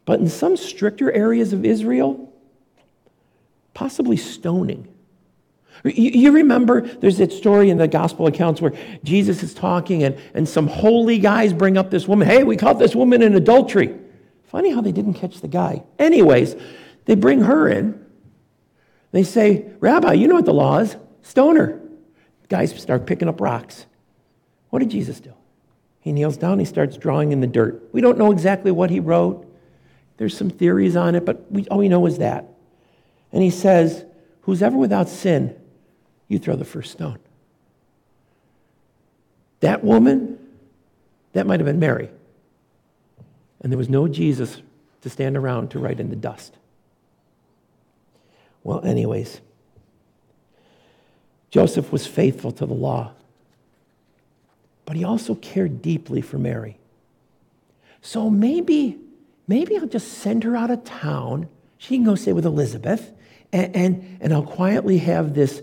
but 0.04 0.20
in 0.20 0.28
some 0.28 0.56
stricter 0.56 1.10
areas 1.12 1.52
of 1.52 1.64
Israel, 1.64 2.32
possibly 3.74 4.16
stoning. 4.16 4.88
You 5.84 6.32
remember 6.32 6.80
there's 6.80 7.18
that 7.18 7.32
story 7.32 7.70
in 7.70 7.78
the 7.78 7.88
gospel 7.88 8.26
accounts 8.26 8.60
where 8.60 8.72
Jesus 9.04 9.42
is 9.42 9.54
talking 9.54 10.02
and, 10.02 10.18
and 10.34 10.48
some 10.48 10.66
holy 10.66 11.18
guys 11.18 11.52
bring 11.52 11.76
up 11.76 11.90
this 11.90 12.08
woman. 12.08 12.26
Hey, 12.26 12.44
we 12.44 12.56
caught 12.56 12.78
this 12.78 12.94
woman 12.94 13.22
in 13.22 13.34
adultery. 13.34 13.96
Funny 14.44 14.72
how 14.72 14.80
they 14.80 14.92
didn't 14.92 15.14
catch 15.14 15.40
the 15.40 15.48
guy. 15.48 15.82
Anyways, 15.98 16.56
they 17.04 17.14
bring 17.14 17.42
her 17.42 17.68
in. 17.68 18.04
They 19.12 19.22
say, 19.22 19.66
Rabbi, 19.80 20.14
you 20.14 20.28
know 20.28 20.34
what 20.34 20.44
the 20.44 20.54
law 20.54 20.78
is. 20.78 20.96
Stone 21.22 21.56
her. 21.56 21.80
Guys 22.48 22.74
start 22.80 23.06
picking 23.06 23.28
up 23.28 23.40
rocks. 23.40 23.86
What 24.70 24.80
did 24.80 24.90
Jesus 24.90 25.20
do? 25.20 25.34
He 26.00 26.12
kneels 26.12 26.36
down, 26.36 26.60
he 26.60 26.64
starts 26.64 26.96
drawing 26.96 27.32
in 27.32 27.40
the 27.40 27.46
dirt. 27.48 27.88
We 27.92 28.00
don't 28.00 28.18
know 28.18 28.30
exactly 28.30 28.70
what 28.70 28.90
he 28.90 29.00
wrote. 29.00 29.44
There's 30.18 30.36
some 30.36 30.50
theories 30.50 30.96
on 30.96 31.14
it, 31.14 31.24
but 31.24 31.50
we, 31.50 31.66
all 31.68 31.78
we 31.78 31.88
know 31.88 32.06
is 32.06 32.18
that. 32.18 32.46
And 33.32 33.42
he 33.42 33.50
says, 33.50 34.04
Who's 34.42 34.62
ever 34.62 34.76
without 34.76 35.08
sin, 35.08 35.60
you 36.28 36.38
throw 36.38 36.56
the 36.56 36.64
first 36.64 36.92
stone. 36.92 37.18
That 39.60 39.84
woman, 39.84 40.38
that 41.32 41.46
might 41.46 41.60
have 41.60 41.66
been 41.66 41.78
Mary. 41.80 42.10
And 43.60 43.72
there 43.72 43.78
was 43.78 43.88
no 43.88 44.06
Jesus 44.08 44.60
to 45.02 45.10
stand 45.10 45.36
around 45.36 45.70
to 45.70 45.78
write 45.78 46.00
in 46.00 46.10
the 46.10 46.16
dust. 46.16 46.56
Well, 48.62 48.84
anyways, 48.84 49.40
Joseph 51.50 51.92
was 51.92 52.06
faithful 52.06 52.50
to 52.52 52.66
the 52.66 52.74
law, 52.74 53.12
but 54.84 54.96
he 54.96 55.04
also 55.04 55.36
cared 55.36 55.80
deeply 55.80 56.20
for 56.20 56.38
Mary. 56.38 56.78
So 58.02 58.28
maybe, 58.28 58.98
maybe 59.46 59.76
I'll 59.78 59.86
just 59.86 60.18
send 60.18 60.44
her 60.44 60.56
out 60.56 60.70
of 60.70 60.84
town. 60.84 61.48
She 61.78 61.96
can 61.96 62.04
go 62.04 62.14
stay 62.14 62.32
with 62.32 62.44
Elizabeth, 62.44 63.12
and, 63.52 63.74
and, 63.74 64.18
and 64.20 64.32
I'll 64.32 64.42
quietly 64.42 64.98
have 64.98 65.34
this 65.34 65.62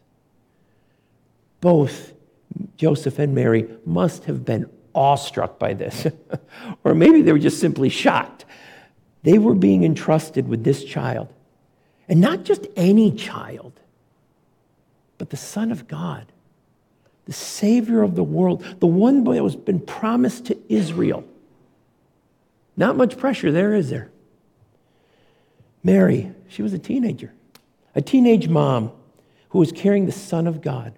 Both 1.61 2.13
Joseph 2.75 3.17
and 3.19 3.33
Mary 3.33 3.69
must 3.85 4.25
have 4.25 4.43
been 4.43 4.69
awestruck 4.93 5.57
by 5.57 5.73
this, 5.73 6.07
or 6.83 6.93
maybe 6.93 7.21
they 7.21 7.31
were 7.31 7.39
just 7.39 7.59
simply 7.59 7.89
shocked. 7.89 8.45
They 9.23 9.37
were 9.37 9.55
being 9.55 9.83
entrusted 9.83 10.47
with 10.47 10.63
this 10.63 10.83
child, 10.83 11.31
and 12.09 12.19
not 12.19 12.43
just 12.43 12.67
any 12.75 13.11
child 13.11 13.79
but 15.21 15.29
the 15.29 15.37
Son 15.37 15.71
of 15.71 15.87
God, 15.87 16.25
the 17.25 17.31
Savior 17.31 18.01
of 18.01 18.15
the 18.15 18.23
world, 18.23 18.65
the 18.79 18.87
one 18.87 19.23
boy 19.23 19.35
that 19.35 19.43
was 19.43 19.55
been 19.55 19.79
promised 19.79 20.47
to 20.47 20.57
Israel. 20.67 21.23
Not 22.75 22.97
much 22.97 23.19
pressure 23.19 23.51
there, 23.51 23.75
is 23.75 23.91
there? 23.91 24.09
Mary, 25.83 26.31
she 26.47 26.63
was 26.63 26.73
a 26.73 26.79
teenager, 26.79 27.31
a 27.93 28.01
teenage 28.01 28.47
mom 28.47 28.91
who 29.49 29.59
was 29.59 29.71
carrying 29.71 30.07
the 30.07 30.11
Son 30.11 30.47
of 30.47 30.59
God. 30.59 30.93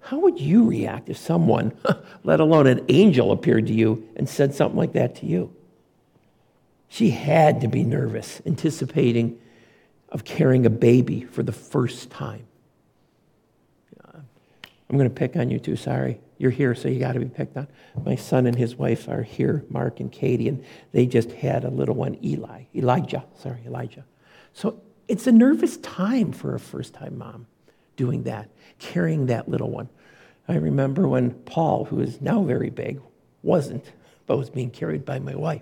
How 0.00 0.18
would 0.18 0.40
you 0.40 0.68
react 0.68 1.08
if 1.08 1.16
someone, 1.18 1.72
let 2.24 2.40
alone 2.40 2.66
an 2.66 2.84
angel, 2.88 3.32
appeared 3.32 3.66
to 3.66 3.72
you 3.72 4.08
and 4.16 4.28
said 4.28 4.54
something 4.54 4.78
like 4.78 4.94
that 4.94 5.16
to 5.16 5.26
you? 5.26 5.54
She 6.88 7.10
had 7.10 7.60
to 7.60 7.68
be 7.68 7.84
nervous, 7.84 8.42
anticipating 8.44 9.38
of 10.08 10.24
carrying 10.24 10.66
a 10.66 10.70
baby 10.70 11.22
for 11.22 11.42
the 11.42 11.52
first 11.52 12.10
time. 12.10 12.46
I'm 14.12 14.96
going 14.96 15.08
to 15.08 15.14
pick 15.14 15.36
on 15.36 15.50
you 15.50 15.60
too, 15.60 15.76
sorry. 15.76 16.20
You're 16.36 16.50
here, 16.50 16.74
so 16.74 16.88
you 16.88 16.98
got 16.98 17.12
to 17.12 17.20
be 17.20 17.26
picked 17.26 17.56
on. 17.56 17.68
My 18.04 18.16
son 18.16 18.46
and 18.46 18.56
his 18.56 18.74
wife 18.74 19.08
are 19.08 19.22
here, 19.22 19.64
Mark 19.68 20.00
and 20.00 20.10
Katie, 20.10 20.48
and 20.48 20.64
they 20.90 21.06
just 21.06 21.30
had 21.30 21.64
a 21.64 21.70
little 21.70 21.94
one, 21.94 22.18
Eli. 22.24 22.64
Elijah, 22.74 23.24
sorry, 23.38 23.60
Elijah. 23.66 24.04
So 24.52 24.82
it's 25.06 25.28
a 25.28 25.32
nervous 25.32 25.76
time 25.76 26.32
for 26.32 26.56
a 26.56 26.58
first 26.58 26.94
time 26.94 27.18
mom 27.18 27.46
doing 28.00 28.22
that, 28.22 28.48
carrying 28.78 29.26
that 29.26 29.46
little 29.46 29.70
one. 29.70 29.86
I 30.48 30.54
remember 30.54 31.06
when 31.06 31.32
Paul, 31.32 31.84
who 31.84 32.00
is 32.00 32.18
now 32.22 32.42
very 32.42 32.70
big, 32.70 32.98
wasn't, 33.42 33.84
but 34.26 34.38
was 34.38 34.48
being 34.48 34.70
carried 34.70 35.04
by 35.04 35.18
my 35.18 35.34
wife. 35.34 35.60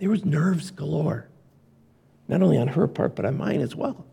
There 0.00 0.10
was 0.10 0.24
nerves 0.24 0.72
galore, 0.72 1.28
not 2.26 2.42
only 2.42 2.58
on 2.58 2.66
her 2.66 2.88
part, 2.88 3.14
but 3.14 3.24
on 3.24 3.38
mine 3.38 3.60
as 3.60 3.76
well. 3.76 4.04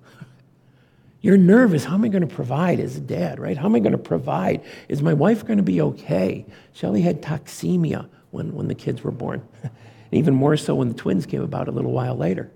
You're 1.19 1.35
nervous. 1.35 1.83
How 1.83 1.95
am 1.95 2.03
I 2.03 2.09
going 2.09 2.27
to 2.27 2.35
provide 2.35 2.79
as 2.79 2.95
a 2.95 3.01
dad, 3.01 3.39
right? 3.39 3.57
How 3.57 3.65
am 3.65 3.73
I 3.73 3.79
going 3.79 3.93
to 3.93 3.97
provide? 3.97 4.63
Is 4.87 5.01
my 5.01 5.15
wife 5.15 5.47
going 5.47 5.57
to 5.57 5.63
be 5.63 5.81
okay? 5.81 6.45
Shelly 6.73 7.01
had 7.01 7.23
toxemia 7.23 8.07
when, 8.29 8.53
when 8.53 8.67
the 8.67 8.75
kids 8.75 9.01
were 9.01 9.09
born, 9.09 9.41
and 9.63 9.71
even 10.11 10.35
more 10.35 10.57
so 10.57 10.75
when 10.75 10.89
the 10.89 10.93
twins 10.93 11.25
came 11.25 11.41
about 11.41 11.67
a 11.67 11.71
little 11.71 11.91
while 11.91 12.15
later. 12.15 12.51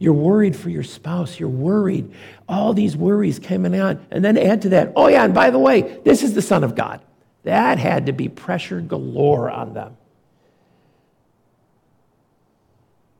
You're 0.00 0.14
worried 0.14 0.56
for 0.56 0.70
your 0.70 0.82
spouse. 0.82 1.38
You're 1.38 1.50
worried. 1.50 2.10
All 2.48 2.72
these 2.72 2.96
worries 2.96 3.38
coming 3.38 3.78
on. 3.78 4.04
And 4.10 4.24
then 4.24 4.38
add 4.38 4.62
to 4.62 4.70
that, 4.70 4.94
oh, 4.96 5.08
yeah, 5.08 5.24
and 5.24 5.34
by 5.34 5.50
the 5.50 5.58
way, 5.58 6.00
this 6.04 6.22
is 6.22 6.32
the 6.32 6.40
Son 6.40 6.64
of 6.64 6.74
God. 6.74 7.02
That 7.44 7.78
had 7.78 8.06
to 8.06 8.12
be 8.12 8.30
pressure 8.30 8.80
galore 8.80 9.50
on 9.50 9.74
them. 9.74 9.98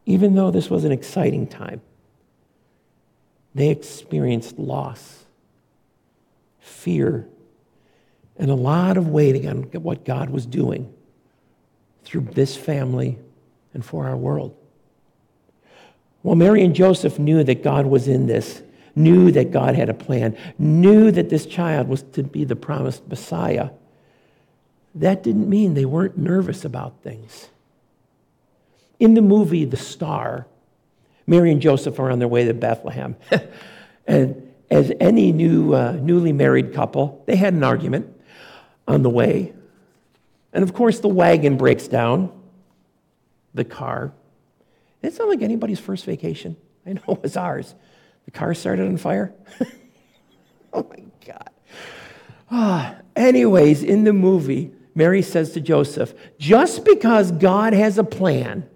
Even 0.06 0.34
though 0.34 0.50
this 0.50 0.70
was 0.70 0.84
an 0.84 0.90
exciting 0.90 1.46
time, 1.46 1.82
they 3.54 3.68
experienced 3.68 4.58
loss, 4.58 5.26
fear, 6.60 7.28
and 8.38 8.50
a 8.50 8.54
lot 8.54 8.96
of 8.96 9.08
waiting 9.08 9.46
on 9.46 9.64
what 9.64 10.06
God 10.06 10.30
was 10.30 10.46
doing 10.46 10.90
through 12.04 12.22
this 12.32 12.56
family 12.56 13.18
and 13.74 13.84
for 13.84 14.06
our 14.06 14.16
world. 14.16 14.56
Well, 16.22 16.34
Mary 16.34 16.62
and 16.62 16.74
Joseph 16.74 17.18
knew 17.18 17.42
that 17.44 17.62
God 17.62 17.86
was 17.86 18.06
in 18.06 18.26
this, 18.26 18.62
knew 18.94 19.30
that 19.32 19.50
God 19.50 19.74
had 19.74 19.88
a 19.88 19.94
plan, 19.94 20.36
knew 20.58 21.10
that 21.10 21.30
this 21.30 21.46
child 21.46 21.88
was 21.88 22.02
to 22.12 22.22
be 22.22 22.44
the 22.44 22.56
promised 22.56 23.08
Messiah. 23.08 23.70
That 24.94 25.22
didn't 25.22 25.48
mean 25.48 25.74
they 25.74 25.84
weren't 25.84 26.18
nervous 26.18 26.64
about 26.64 27.02
things. 27.02 27.48
In 28.98 29.14
the 29.14 29.22
movie 29.22 29.64
The 29.64 29.76
Star, 29.76 30.46
Mary 31.26 31.52
and 31.52 31.62
Joseph 31.62 31.98
are 31.98 32.10
on 32.10 32.18
their 32.18 32.28
way 32.28 32.44
to 32.44 32.52
Bethlehem. 32.52 33.16
and 34.06 34.52
as 34.70 34.92
any 35.00 35.32
new, 35.32 35.74
uh, 35.74 35.92
newly 35.92 36.32
married 36.32 36.74
couple, 36.74 37.22
they 37.26 37.36
had 37.36 37.54
an 37.54 37.64
argument 37.64 38.14
on 38.86 39.02
the 39.02 39.10
way. 39.10 39.52
And 40.52 40.62
of 40.62 40.74
course, 40.74 41.00
the 41.00 41.08
wagon 41.08 41.56
breaks 41.56 41.88
down, 41.88 42.32
the 43.54 43.64
car. 43.64 44.12
It's 45.02 45.18
not 45.18 45.28
like 45.28 45.42
anybody's 45.42 45.80
first 45.80 46.04
vacation. 46.04 46.56
I 46.86 46.94
know 46.94 47.02
it 47.08 47.22
was 47.22 47.36
ours. 47.36 47.74
The 48.24 48.30
car 48.30 48.54
started 48.54 48.86
on 48.86 48.96
fire. 48.96 49.32
oh 50.72 50.86
my 50.88 51.02
God. 51.26 51.50
Ah, 52.50 52.96
anyways, 53.16 53.82
in 53.82 54.04
the 54.04 54.12
movie, 54.12 54.72
Mary 54.94 55.22
says 55.22 55.52
to 55.52 55.60
Joseph, 55.60 56.14
just 56.38 56.84
because 56.84 57.32
God 57.32 57.72
has 57.72 57.96
a 57.98 58.04
plan 58.04 58.68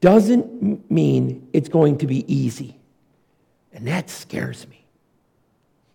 doesn't 0.00 0.90
mean 0.90 1.48
it's 1.52 1.68
going 1.68 1.98
to 1.98 2.06
be 2.06 2.32
easy. 2.32 2.78
And 3.72 3.86
that 3.86 4.10
scares 4.10 4.66
me. 4.68 4.84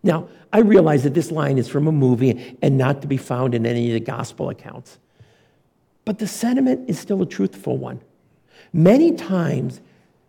Now, 0.04 0.30
I 0.54 0.60
realize 0.60 1.04
that 1.04 1.14
this 1.14 1.32
line 1.32 1.58
is 1.58 1.68
from 1.68 1.88
a 1.88 1.92
movie 1.92 2.58
and 2.62 2.78
not 2.78 3.02
to 3.02 3.08
be 3.08 3.18
found 3.18 3.54
in 3.54 3.66
any 3.66 3.88
of 3.88 3.94
the 3.94 4.00
gospel 4.00 4.50
accounts. 4.50 4.98
But 6.06 6.20
the 6.20 6.28
sentiment 6.28 6.90
is 6.90 6.98
still 6.98 7.22
a 7.22 7.26
truthful 7.26 7.78
one. 7.78 8.00
Many 8.78 9.14
times, 9.14 9.82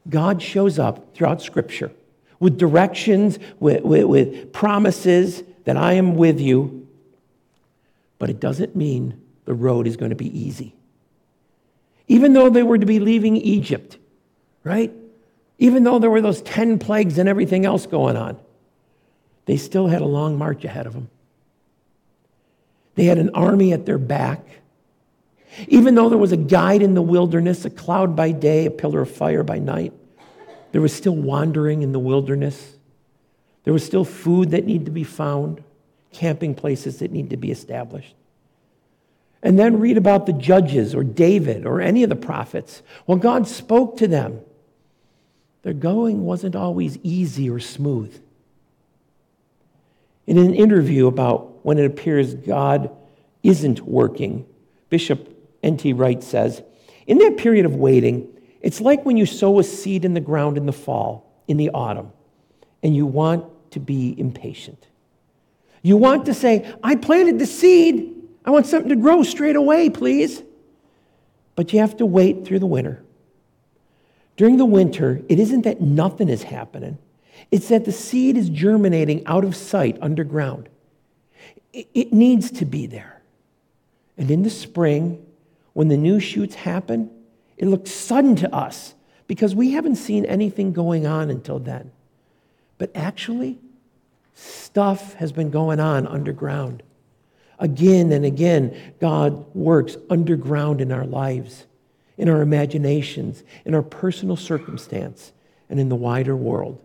God 0.08 0.40
shows 0.40 0.78
up 0.78 1.14
throughout 1.14 1.42
Scripture 1.42 1.92
with 2.40 2.56
directions, 2.56 3.38
with, 3.60 3.82
with, 3.82 4.04
with 4.04 4.52
promises 4.54 5.42
that 5.64 5.76
I 5.76 5.92
am 5.92 6.14
with 6.14 6.40
you, 6.40 6.88
but 8.18 8.30
it 8.30 8.40
doesn't 8.40 8.74
mean 8.74 9.20
the 9.44 9.52
road 9.52 9.86
is 9.86 9.98
going 9.98 10.08
to 10.08 10.16
be 10.16 10.36
easy. 10.36 10.74
Even 12.06 12.32
though 12.32 12.48
they 12.48 12.62
were 12.62 12.78
to 12.78 12.86
be 12.86 13.00
leaving 13.00 13.36
Egypt, 13.36 13.98
right? 14.64 14.94
Even 15.58 15.84
though 15.84 15.98
there 15.98 16.10
were 16.10 16.22
those 16.22 16.40
10 16.40 16.78
plagues 16.78 17.18
and 17.18 17.28
everything 17.28 17.66
else 17.66 17.84
going 17.84 18.16
on, 18.16 18.38
they 19.44 19.58
still 19.58 19.88
had 19.88 20.00
a 20.00 20.06
long 20.06 20.38
march 20.38 20.64
ahead 20.64 20.86
of 20.86 20.94
them. 20.94 21.10
They 22.94 23.04
had 23.04 23.18
an 23.18 23.28
army 23.34 23.74
at 23.74 23.84
their 23.84 23.98
back. 23.98 24.46
Even 25.66 25.94
though 25.94 26.08
there 26.08 26.18
was 26.18 26.32
a 26.32 26.36
guide 26.36 26.82
in 26.82 26.94
the 26.94 27.02
wilderness, 27.02 27.64
a 27.64 27.70
cloud 27.70 28.14
by 28.14 28.30
day, 28.30 28.66
a 28.66 28.70
pillar 28.70 29.02
of 29.02 29.10
fire 29.10 29.42
by 29.42 29.58
night, 29.58 29.92
there 30.72 30.80
was 30.80 30.92
still 30.92 31.16
wandering 31.16 31.82
in 31.82 31.92
the 31.92 31.98
wilderness. 31.98 32.76
There 33.64 33.72
was 33.72 33.84
still 33.84 34.04
food 34.04 34.50
that 34.50 34.64
needed 34.64 34.84
to 34.86 34.90
be 34.90 35.04
found, 35.04 35.62
camping 36.12 36.54
places 36.54 36.98
that 36.98 37.10
need 37.10 37.30
to 37.30 37.36
be 37.36 37.50
established. 37.50 38.14
And 39.42 39.58
then 39.58 39.78
read 39.78 39.96
about 39.96 40.26
the 40.26 40.32
judges 40.32 40.94
or 40.94 41.04
David 41.04 41.64
or 41.64 41.80
any 41.80 42.02
of 42.02 42.08
the 42.08 42.16
prophets. 42.16 42.82
Well, 43.06 43.18
God 43.18 43.46
spoke 43.46 43.96
to 43.98 44.08
them. 44.08 44.40
Their 45.62 45.72
going 45.72 46.24
wasn't 46.24 46.56
always 46.56 46.98
easy 47.02 47.48
or 47.48 47.60
smooth. 47.60 48.20
In 50.26 50.38
an 50.38 50.54
interview 50.54 51.06
about 51.06 51.64
when 51.64 51.78
it 51.78 51.86
appears 51.86 52.34
God 52.34 52.90
isn't 53.42 53.80
working, 53.80 54.44
Bishop 54.90 55.37
N.T. 55.62 55.92
Wright 55.92 56.22
says, 56.22 56.62
In 57.06 57.18
that 57.18 57.36
period 57.36 57.66
of 57.66 57.74
waiting, 57.76 58.28
it's 58.60 58.80
like 58.80 59.04
when 59.04 59.16
you 59.16 59.26
sow 59.26 59.58
a 59.58 59.64
seed 59.64 60.04
in 60.04 60.14
the 60.14 60.20
ground 60.20 60.56
in 60.56 60.66
the 60.66 60.72
fall, 60.72 61.42
in 61.46 61.56
the 61.56 61.70
autumn, 61.70 62.12
and 62.82 62.94
you 62.94 63.06
want 63.06 63.44
to 63.72 63.80
be 63.80 64.18
impatient. 64.18 64.86
You 65.82 65.96
want 65.96 66.26
to 66.26 66.34
say, 66.34 66.72
I 66.82 66.96
planted 66.96 67.38
the 67.38 67.46
seed. 67.46 68.14
I 68.44 68.50
want 68.50 68.66
something 68.66 68.88
to 68.88 68.96
grow 68.96 69.22
straight 69.22 69.56
away, 69.56 69.90
please. 69.90 70.42
But 71.54 71.72
you 71.72 71.80
have 71.80 71.96
to 71.98 72.06
wait 72.06 72.44
through 72.44 72.58
the 72.58 72.66
winter. 72.66 73.02
During 74.36 74.56
the 74.56 74.64
winter, 74.64 75.22
it 75.28 75.38
isn't 75.38 75.62
that 75.62 75.80
nothing 75.80 76.28
is 76.28 76.44
happening, 76.44 76.98
it's 77.50 77.68
that 77.68 77.84
the 77.84 77.92
seed 77.92 78.36
is 78.36 78.48
germinating 78.48 79.26
out 79.26 79.44
of 79.44 79.56
sight 79.56 79.98
underground. 80.00 80.68
It 81.72 82.12
needs 82.12 82.50
to 82.52 82.64
be 82.64 82.86
there. 82.86 83.22
And 84.16 84.30
in 84.30 84.42
the 84.42 84.50
spring, 84.50 85.24
when 85.78 85.86
the 85.86 85.96
new 85.96 86.18
shoots 86.18 86.56
happen, 86.56 87.08
it 87.56 87.68
looks 87.68 87.92
sudden 87.92 88.34
to 88.34 88.52
us 88.52 88.96
because 89.28 89.54
we 89.54 89.70
haven't 89.70 89.94
seen 89.94 90.24
anything 90.24 90.72
going 90.72 91.06
on 91.06 91.30
until 91.30 91.60
then. 91.60 91.92
But 92.78 92.90
actually, 92.96 93.60
stuff 94.34 95.14
has 95.14 95.30
been 95.30 95.50
going 95.50 95.78
on 95.78 96.04
underground. 96.04 96.82
Again 97.60 98.10
and 98.10 98.24
again, 98.24 98.76
God 98.98 99.54
works 99.54 99.96
underground 100.10 100.80
in 100.80 100.90
our 100.90 101.06
lives, 101.06 101.66
in 102.16 102.28
our 102.28 102.42
imaginations, 102.42 103.44
in 103.64 103.72
our 103.72 103.82
personal 103.82 104.34
circumstance, 104.34 105.30
and 105.70 105.78
in 105.78 105.88
the 105.88 105.94
wider 105.94 106.34
world. 106.34 106.84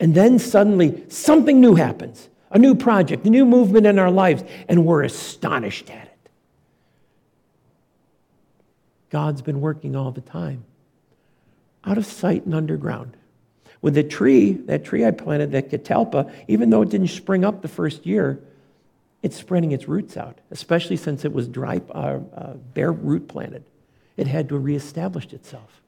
And 0.00 0.14
then 0.14 0.38
suddenly, 0.38 1.04
something 1.10 1.60
new 1.60 1.74
happens 1.74 2.30
a 2.50 2.58
new 2.58 2.74
project, 2.74 3.26
a 3.26 3.30
new 3.30 3.44
movement 3.44 3.84
in 3.84 3.98
our 3.98 4.10
lives, 4.10 4.42
and 4.70 4.86
we're 4.86 5.02
astonished 5.02 5.90
at 5.90 6.06
it. 6.06 6.09
God's 9.10 9.42
been 9.42 9.60
working 9.60 9.96
all 9.96 10.12
the 10.12 10.20
time, 10.20 10.64
out 11.84 11.98
of 11.98 12.06
sight 12.06 12.44
and 12.44 12.54
underground. 12.54 13.16
With 13.82 13.94
the 13.94 14.04
tree, 14.04 14.52
that 14.52 14.84
tree 14.84 15.04
I 15.04 15.10
planted, 15.10 15.52
that 15.52 15.70
catalpa, 15.70 16.32
even 16.48 16.70
though 16.70 16.82
it 16.82 16.90
didn't 16.90 17.08
spring 17.08 17.44
up 17.44 17.62
the 17.62 17.68
first 17.68 18.06
year, 18.06 18.40
it's 19.22 19.36
spreading 19.36 19.72
its 19.72 19.88
roots 19.88 20.16
out, 20.16 20.38
especially 20.50 20.96
since 20.96 21.24
it 21.24 21.32
was 21.32 21.48
dry, 21.48 21.80
uh, 21.90 22.20
uh, 22.34 22.54
bare 22.74 22.92
root 22.92 23.28
planted. 23.28 23.64
It 24.16 24.26
had 24.26 24.48
to 24.50 24.58
reestablish 24.58 25.32
itself. 25.32 25.80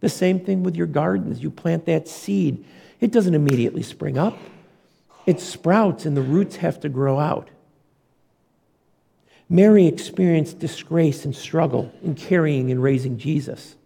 The 0.00 0.08
same 0.08 0.40
thing 0.40 0.62
with 0.62 0.76
your 0.76 0.86
gardens. 0.86 1.42
You 1.42 1.50
plant 1.50 1.86
that 1.86 2.08
seed, 2.08 2.64
it 3.00 3.12
doesn't 3.12 3.34
immediately 3.34 3.82
spring 3.82 4.18
up, 4.18 4.38
it 5.26 5.40
sprouts, 5.40 6.06
and 6.06 6.16
the 6.16 6.22
roots 6.22 6.56
have 6.56 6.80
to 6.80 6.88
grow 6.88 7.18
out. 7.18 7.48
Mary 9.52 9.86
experienced 9.86 10.58
disgrace 10.58 11.26
and 11.26 11.36
struggle 11.36 11.92
in 12.02 12.14
carrying 12.14 12.70
and 12.70 12.82
raising 12.82 13.18
Jesus. 13.18 13.76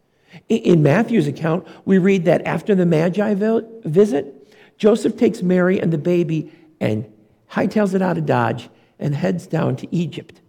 In 0.49 0.81
Matthew's 0.81 1.27
account, 1.27 1.67
we 1.85 1.99
read 1.99 2.27
that 2.27 2.47
after 2.47 2.77
the 2.77 2.87
Magi 2.87 3.35
visit, 3.35 4.55
Joseph 4.79 5.17
takes 5.17 5.43
Mary 5.43 5.81
and 5.81 5.93
the 5.93 5.99
baby 5.99 6.53
and 6.81 7.13
hightails 7.51 7.95
it 7.95 8.03
out 8.03 8.17
of 8.17 8.27
Dodge 8.27 8.69
and 9.01 9.13
heads 9.13 9.49
down 9.49 9.75
to 9.75 9.93
Egypt. 9.93 10.41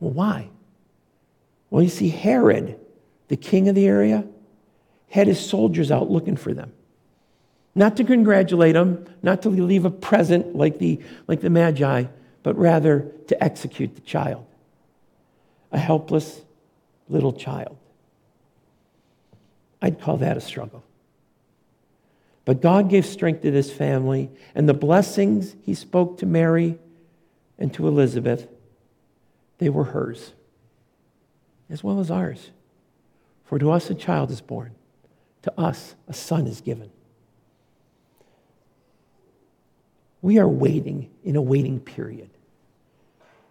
Well, 0.00 0.12
why? 0.12 0.48
Well, 1.68 1.82
you 1.82 1.90
see, 1.90 2.08
Herod, 2.08 2.80
the 3.28 3.36
king 3.36 3.68
of 3.68 3.74
the 3.74 3.86
area, 3.86 4.24
had 5.10 5.26
his 5.26 5.38
soldiers 5.38 5.90
out 5.90 6.10
looking 6.10 6.36
for 6.36 6.54
them. 6.54 6.72
Not 7.74 7.98
to 7.98 8.04
congratulate 8.04 8.72
them, 8.72 9.04
not 9.22 9.42
to 9.42 9.50
leave 9.50 9.84
a 9.84 9.90
present 9.90 10.56
like 10.56 10.78
the, 10.78 10.98
like 11.28 11.42
the 11.42 11.50
Magi, 11.50 12.06
but 12.46 12.56
rather 12.56 13.10
to 13.26 13.42
execute 13.42 13.96
the 13.96 14.00
child, 14.02 14.46
a 15.72 15.78
helpless 15.80 16.42
little 17.08 17.32
child. 17.32 17.76
I'd 19.82 20.00
call 20.00 20.18
that 20.18 20.36
a 20.36 20.40
struggle. 20.40 20.84
But 22.44 22.62
God 22.62 22.88
gave 22.88 23.04
strength 23.04 23.42
to 23.42 23.50
this 23.50 23.72
family, 23.72 24.30
and 24.54 24.68
the 24.68 24.74
blessings 24.74 25.56
He 25.62 25.74
spoke 25.74 26.18
to 26.18 26.26
Mary 26.26 26.78
and 27.58 27.74
to 27.74 27.88
Elizabeth, 27.88 28.46
they 29.58 29.68
were 29.68 29.82
hers, 29.82 30.32
as 31.68 31.82
well 31.82 31.98
as 31.98 32.12
ours. 32.12 32.52
For 33.46 33.58
to 33.58 33.72
us 33.72 33.90
a 33.90 33.94
child 33.96 34.30
is 34.30 34.40
born, 34.40 34.76
to 35.42 35.60
us 35.60 35.96
a 36.06 36.14
son 36.14 36.46
is 36.46 36.60
given. 36.60 36.90
We 40.22 40.38
are 40.38 40.48
waiting 40.48 41.10
in 41.24 41.34
a 41.34 41.42
waiting 41.42 41.80
period. 41.80 42.30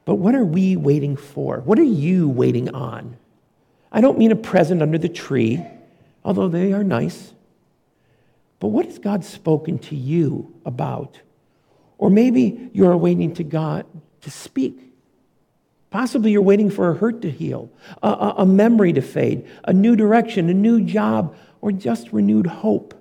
But 0.05 0.15
what 0.15 0.35
are 0.35 0.45
we 0.45 0.75
waiting 0.75 1.17
for? 1.17 1.59
What 1.61 1.79
are 1.79 1.83
you 1.83 2.29
waiting 2.29 2.69
on? 2.73 3.17
I 3.91 4.01
don't 4.01 4.17
mean 4.17 4.31
a 4.31 4.35
present 4.35 4.81
under 4.81 4.97
the 4.97 5.09
tree, 5.09 5.65
although 6.23 6.47
they 6.47 6.73
are 6.73 6.83
nice. 6.83 7.33
But 8.59 8.67
what 8.67 8.85
has 8.85 8.99
God 8.99 9.25
spoken 9.25 9.79
to 9.79 9.95
you 9.95 10.53
about? 10.65 11.19
Or 11.97 12.09
maybe 12.09 12.69
you're 12.73 12.95
waiting 12.95 13.33
to 13.35 13.43
God 13.43 13.85
to 14.21 14.31
speak. 14.31 14.79
Possibly 15.89 16.31
you're 16.31 16.41
waiting 16.41 16.69
for 16.69 16.91
a 16.91 16.95
hurt 16.95 17.21
to 17.21 17.31
heal, 17.31 17.69
a, 18.03 18.09
a, 18.09 18.35
a 18.39 18.45
memory 18.45 18.91
to 18.93 19.01
fade, 19.01 19.47
a 19.63 19.73
new 19.73 19.95
direction, 19.95 20.49
a 20.49 20.53
new 20.53 20.81
job, 20.81 21.35
or 21.61 21.71
just 21.71 22.11
renewed 22.11 22.47
hope. 22.47 22.93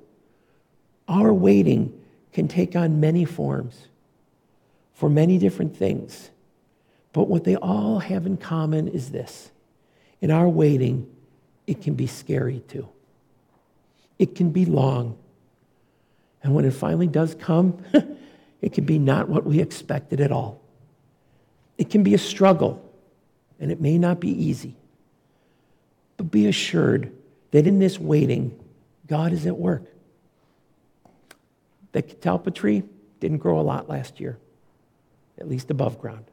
Our 1.08 1.32
waiting 1.34 2.00
can 2.32 2.46
take 2.46 2.76
on 2.76 3.00
many 3.00 3.24
forms 3.24 3.88
for 4.92 5.10
many 5.10 5.38
different 5.38 5.76
things. 5.76 6.30
But 7.14 7.28
what 7.28 7.44
they 7.44 7.54
all 7.54 8.00
have 8.00 8.26
in 8.26 8.36
common 8.36 8.88
is 8.88 9.10
this 9.10 9.50
in 10.20 10.30
our 10.30 10.48
waiting, 10.48 11.10
it 11.66 11.80
can 11.80 11.94
be 11.94 12.06
scary 12.06 12.62
too. 12.68 12.88
It 14.18 14.34
can 14.34 14.50
be 14.50 14.66
long. 14.66 15.16
And 16.42 16.54
when 16.54 16.64
it 16.64 16.72
finally 16.72 17.06
does 17.06 17.34
come, 17.36 17.78
it 18.60 18.72
can 18.72 18.84
be 18.84 18.98
not 18.98 19.28
what 19.28 19.46
we 19.46 19.60
expected 19.60 20.20
at 20.20 20.32
all. 20.32 20.60
It 21.78 21.88
can 21.88 22.02
be 22.02 22.14
a 22.14 22.18
struggle, 22.18 22.84
and 23.60 23.70
it 23.70 23.80
may 23.80 23.96
not 23.96 24.18
be 24.18 24.30
easy. 24.30 24.74
But 26.16 26.30
be 26.30 26.48
assured 26.48 27.12
that 27.52 27.66
in 27.66 27.78
this 27.78 27.98
waiting, 27.98 28.58
God 29.06 29.32
is 29.32 29.46
at 29.46 29.56
work. 29.56 29.84
The 31.92 32.02
catalpa 32.02 32.52
tree 32.52 32.82
didn't 33.20 33.38
grow 33.38 33.60
a 33.60 33.62
lot 33.62 33.88
last 33.88 34.18
year, 34.18 34.36
at 35.38 35.48
least 35.48 35.70
above 35.70 36.00
ground. 36.00 36.24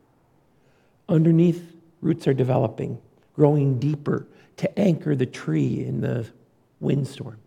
Underneath, 1.11 1.75
roots 1.99 2.25
are 2.25 2.33
developing, 2.33 2.97
growing 3.35 3.79
deeper 3.79 4.25
to 4.55 4.79
anchor 4.79 5.13
the 5.13 5.25
tree 5.25 5.83
in 5.85 5.99
the 5.99 6.25
windstorm, 6.79 7.37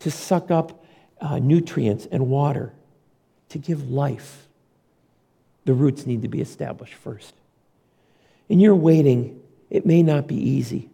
to 0.00 0.10
suck 0.10 0.50
up 0.50 0.84
uh, 1.22 1.38
nutrients 1.38 2.06
and 2.12 2.28
water, 2.28 2.74
to 3.48 3.58
give 3.58 3.90
life. 3.90 4.46
The 5.64 5.72
roots 5.72 6.04
need 6.04 6.20
to 6.20 6.28
be 6.28 6.42
established 6.42 6.94
first. 6.94 7.34
In 8.50 8.60
your 8.60 8.74
waiting, 8.74 9.40
it 9.70 9.86
may 9.86 10.02
not 10.02 10.26
be 10.26 10.36
easy. 10.36 10.90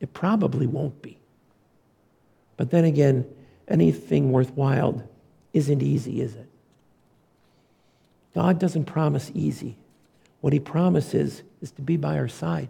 It 0.00 0.12
probably 0.12 0.66
won't 0.66 1.00
be. 1.02 1.18
But 2.56 2.72
then 2.72 2.84
again, 2.84 3.26
anything 3.68 4.32
worthwhile 4.32 5.08
isn't 5.52 5.82
easy, 5.82 6.20
is 6.20 6.34
it? 6.34 6.48
God 8.34 8.58
doesn't 8.58 8.86
promise 8.86 9.30
easy. 9.34 9.76
What 10.40 10.52
he 10.52 10.60
promises 10.60 11.42
is 11.60 11.70
to 11.72 11.82
be 11.82 11.96
by 11.96 12.16
our 12.18 12.28
side, 12.28 12.68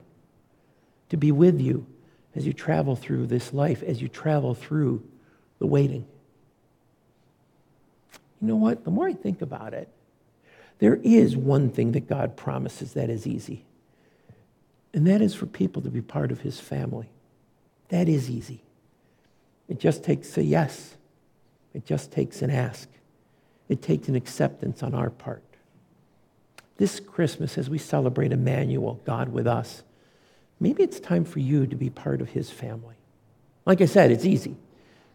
to 1.08 1.16
be 1.16 1.32
with 1.32 1.60
you 1.60 1.86
as 2.34 2.46
you 2.46 2.52
travel 2.52 2.96
through 2.96 3.26
this 3.26 3.52
life, 3.52 3.82
as 3.82 4.00
you 4.02 4.08
travel 4.08 4.54
through 4.54 5.02
the 5.58 5.66
waiting. 5.66 6.06
You 8.40 8.48
know 8.48 8.56
what? 8.56 8.84
The 8.84 8.90
more 8.90 9.08
I 9.08 9.12
think 9.12 9.42
about 9.42 9.74
it, 9.74 9.88
there 10.78 10.98
is 11.02 11.36
one 11.36 11.70
thing 11.70 11.92
that 11.92 12.08
God 12.08 12.36
promises 12.36 12.94
that 12.94 13.10
is 13.10 13.26
easy, 13.26 13.64
and 14.94 15.06
that 15.06 15.20
is 15.20 15.34
for 15.34 15.46
people 15.46 15.82
to 15.82 15.90
be 15.90 16.00
part 16.00 16.32
of 16.32 16.40
his 16.40 16.58
family. 16.58 17.10
That 17.88 18.08
is 18.08 18.30
easy. 18.30 18.62
It 19.68 19.78
just 19.78 20.02
takes 20.02 20.36
a 20.38 20.42
yes, 20.42 20.96
it 21.74 21.84
just 21.84 22.10
takes 22.10 22.40
an 22.42 22.50
ask, 22.50 22.88
it 23.68 23.82
takes 23.82 24.08
an 24.08 24.16
acceptance 24.16 24.82
on 24.82 24.94
our 24.94 25.10
part. 25.10 25.44
This 26.80 26.98
Christmas, 26.98 27.58
as 27.58 27.68
we 27.68 27.76
celebrate 27.76 28.32
Emmanuel, 28.32 29.02
God 29.04 29.28
with 29.28 29.46
us, 29.46 29.82
maybe 30.58 30.82
it's 30.82 30.98
time 30.98 31.26
for 31.26 31.38
you 31.38 31.66
to 31.66 31.76
be 31.76 31.90
part 31.90 32.22
of 32.22 32.30
his 32.30 32.50
family. 32.50 32.94
Like 33.66 33.82
I 33.82 33.84
said, 33.84 34.10
it's 34.10 34.24
easy. 34.24 34.56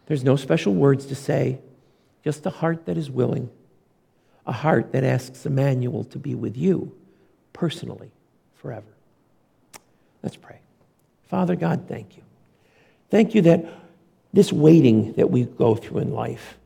There's 0.06 0.22
no 0.22 0.36
special 0.36 0.72
words 0.74 1.06
to 1.06 1.16
say, 1.16 1.58
just 2.22 2.46
a 2.46 2.50
heart 2.50 2.86
that 2.86 2.96
is 2.96 3.10
willing, 3.10 3.50
a 4.46 4.52
heart 4.52 4.92
that 4.92 5.02
asks 5.02 5.44
Emmanuel 5.44 6.04
to 6.04 6.20
be 6.20 6.36
with 6.36 6.56
you 6.56 6.94
personally 7.52 8.12
forever. 8.54 8.86
Let's 10.22 10.36
pray. 10.36 10.60
Father 11.24 11.56
God, 11.56 11.86
thank 11.88 12.16
you. 12.16 12.22
Thank 13.10 13.34
you 13.34 13.42
that 13.42 13.66
this 14.32 14.52
waiting 14.52 15.14
that 15.14 15.32
we 15.32 15.46
go 15.46 15.74
through 15.74 15.98
in 15.98 16.12
life, 16.12 16.58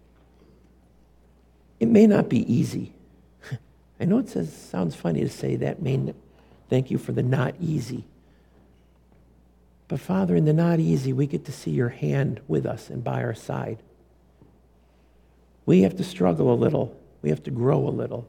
it 1.78 1.88
may 1.88 2.06
not 2.06 2.28
be 2.28 2.52
easy. 2.52 2.92
I 4.00 4.06
know 4.06 4.18
it 4.18 4.30
says, 4.30 4.50
sounds 4.50 4.96
funny 4.96 5.20
to 5.20 5.28
say 5.28 5.56
that. 5.56 5.82
May, 5.82 6.14
thank 6.70 6.90
you 6.90 6.96
for 6.96 7.12
the 7.12 7.22
not 7.22 7.54
easy. 7.60 8.04
But 9.88 10.00
Father, 10.00 10.34
in 10.34 10.46
the 10.46 10.54
not 10.54 10.80
easy, 10.80 11.12
we 11.12 11.26
get 11.26 11.44
to 11.44 11.52
see 11.52 11.72
your 11.72 11.90
hand 11.90 12.40
with 12.48 12.64
us 12.64 12.88
and 12.88 13.04
by 13.04 13.22
our 13.22 13.34
side. 13.34 13.82
We 15.66 15.82
have 15.82 15.96
to 15.98 16.04
struggle 16.04 16.52
a 16.52 16.54
little. 16.54 16.98
We 17.22 17.28
have 17.28 17.42
to 17.42 17.50
grow 17.50 17.86
a 17.86 17.90
little, 17.90 18.26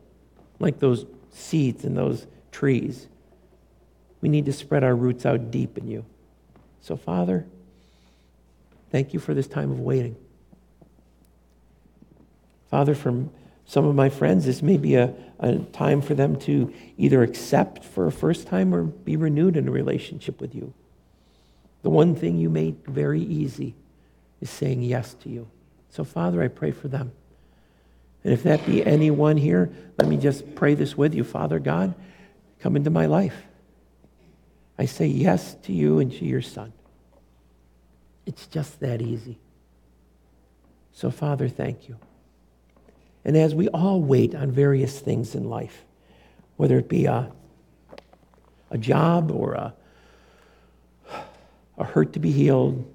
like 0.60 0.80
those 0.80 1.06
seeds 1.32 1.86
and 1.86 1.96
those 1.96 2.28
trees. 2.52 3.08
We 4.20 4.28
need 4.28 4.46
to 4.46 4.54
spread 4.54 4.84
our 4.84 4.96
roots 4.96 5.26
out 5.26 5.52
deep 5.52 5.78
in 5.78 5.88
you. 5.88 6.06
So, 6.82 6.98
Father, 6.98 7.46
thank 8.92 9.14
you 9.14 9.20
for 9.20 9.34
this 9.34 9.48
time 9.48 9.72
of 9.72 9.80
waiting. 9.80 10.18
Father, 12.70 12.96
from 12.96 13.32
some 13.66 13.86
of 13.86 13.96
my 13.96 14.10
friends, 14.10 14.46
this 14.46 14.62
may 14.62 14.78
be 14.78 14.96
a, 14.96 15.14
a 15.40 15.60
time 15.60 16.02
for 16.02 16.14
them 16.14 16.36
to 16.42 16.74
either 16.98 17.24
accept 17.24 17.84
for 17.84 18.08
a 18.08 18.12
first 18.12 18.48
time 18.48 18.74
or 18.74 18.84
be 18.84 19.16
renewed 19.16 19.56
in 19.56 19.68
a 19.68 19.72
relationship 19.72 20.42
with 20.42 20.54
you. 20.54 20.74
The 21.84 21.90
one 21.90 22.16
thing 22.16 22.38
you 22.38 22.50
made 22.50 22.86
very 22.86 23.22
easy 23.22 23.76
is 24.40 24.50
saying 24.50 24.82
yes 24.82 25.14
to 25.16 25.30
you. 25.30 25.50
So, 25.90 26.04
Father, 26.04 26.42
I 26.42 26.48
pray 26.48 26.72
for 26.72 26.88
them. 26.88 27.12
And 28.24 28.34
if 28.34 28.44
that 28.44 28.66
be 28.66 28.86
anyone 28.86 29.38
here, 29.38 29.72
let 29.98 30.08
me 30.08 30.18
just 30.18 30.56
pray 30.56 30.76
this 30.76 30.96
with 30.96 31.16
you. 31.16 31.24
Father 31.24 31.60
God, 31.60 31.96
come 32.60 32.76
into 32.76 32.90
my 32.90 33.08
life. 33.08 33.36
I 34.78 34.86
say 34.86 35.08
yes 35.08 35.56
to 35.64 35.74
you 35.74 36.00
and 36.00 36.12
to 36.12 36.26
your 36.26 36.42
son. 36.42 36.74
It's 38.26 38.48
just 38.48 38.80
that 38.80 39.02
easy. 39.02 39.40
So, 40.94 41.10
Father, 41.10 41.48
thank 41.48 41.88
you. 41.88 41.98
And 43.24 43.38
as 43.38 43.54
we 43.54 43.68
all 43.70 44.02
wait 44.02 44.34
on 44.34 44.52
various 44.52 45.00
things 45.00 45.36
in 45.36 45.50
life, 45.50 45.86
whether 46.58 46.78
it 46.78 46.90
be 46.90 47.06
a, 47.06 47.32
a 48.70 48.78
job 48.78 49.32
or 49.32 49.54
a, 49.54 49.74
a 51.78 51.84
hurt 51.84 52.14
to 52.14 52.20
be 52.20 52.32
healed, 52.32 52.92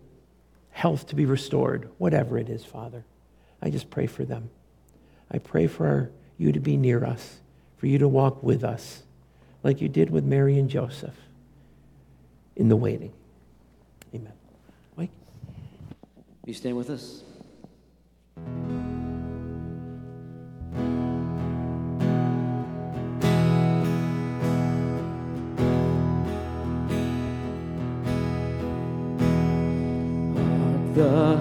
health 0.70 1.06
to 1.08 1.16
be 1.16 1.26
restored, 1.26 1.88
whatever 1.98 2.38
it 2.38 2.48
is, 2.48 2.64
Father, 2.64 3.04
I 3.62 3.70
just 3.70 3.90
pray 3.90 4.06
for 4.06 4.24
them. 4.24 4.50
I 5.30 5.38
pray 5.38 5.66
for 5.66 6.10
you 6.38 6.52
to 6.52 6.60
be 6.60 6.76
near 6.76 7.04
us, 7.04 7.40
for 7.78 7.86
you 7.86 7.98
to 7.98 8.08
walk 8.08 8.42
with 8.42 8.62
us, 8.62 9.02
like 9.62 9.80
you 9.80 9.88
did 9.88 10.10
with 10.10 10.24
Mary 10.24 10.58
and 10.58 10.68
Joseph 10.68 11.16
in 12.56 12.68
the 12.68 12.76
waiting. 12.76 13.12
Amen. 14.14 14.32
Mike? 14.96 15.10
You 16.44 16.54
staying 16.54 16.76
with 16.76 16.90
us? 16.90 17.22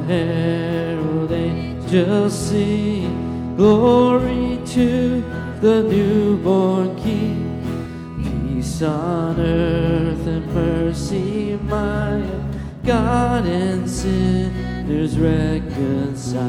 Herald 0.08 1.32
angels 1.32 2.34
sing 2.38 3.56
glory 3.56 4.60
to 4.66 5.24
the 5.62 5.82
newborn 5.84 6.95
King. 6.97 7.43
Peace 8.22 8.82
on 8.84 9.39
earth 9.39 10.28
and 10.28 10.45
mercy 10.53 11.58
mild, 11.64 12.56
God 12.84 13.45
and 13.47 13.89
sinners 13.89 15.18
reconciled. 15.18 16.45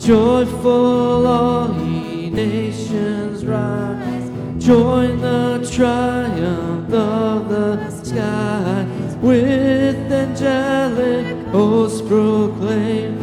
Joyful 0.00 1.26
all 1.26 1.72
ye 1.86 2.30
nations 2.30 3.44
rise, 3.44 4.30
join 4.58 5.20
the 5.20 5.68
triumph 5.70 6.92
of 6.92 7.48
the 7.48 7.90
sky 7.90 8.84
with 9.20 10.10
angelic 10.10 11.37
hosts 11.50 12.00
proclaim 12.02 13.18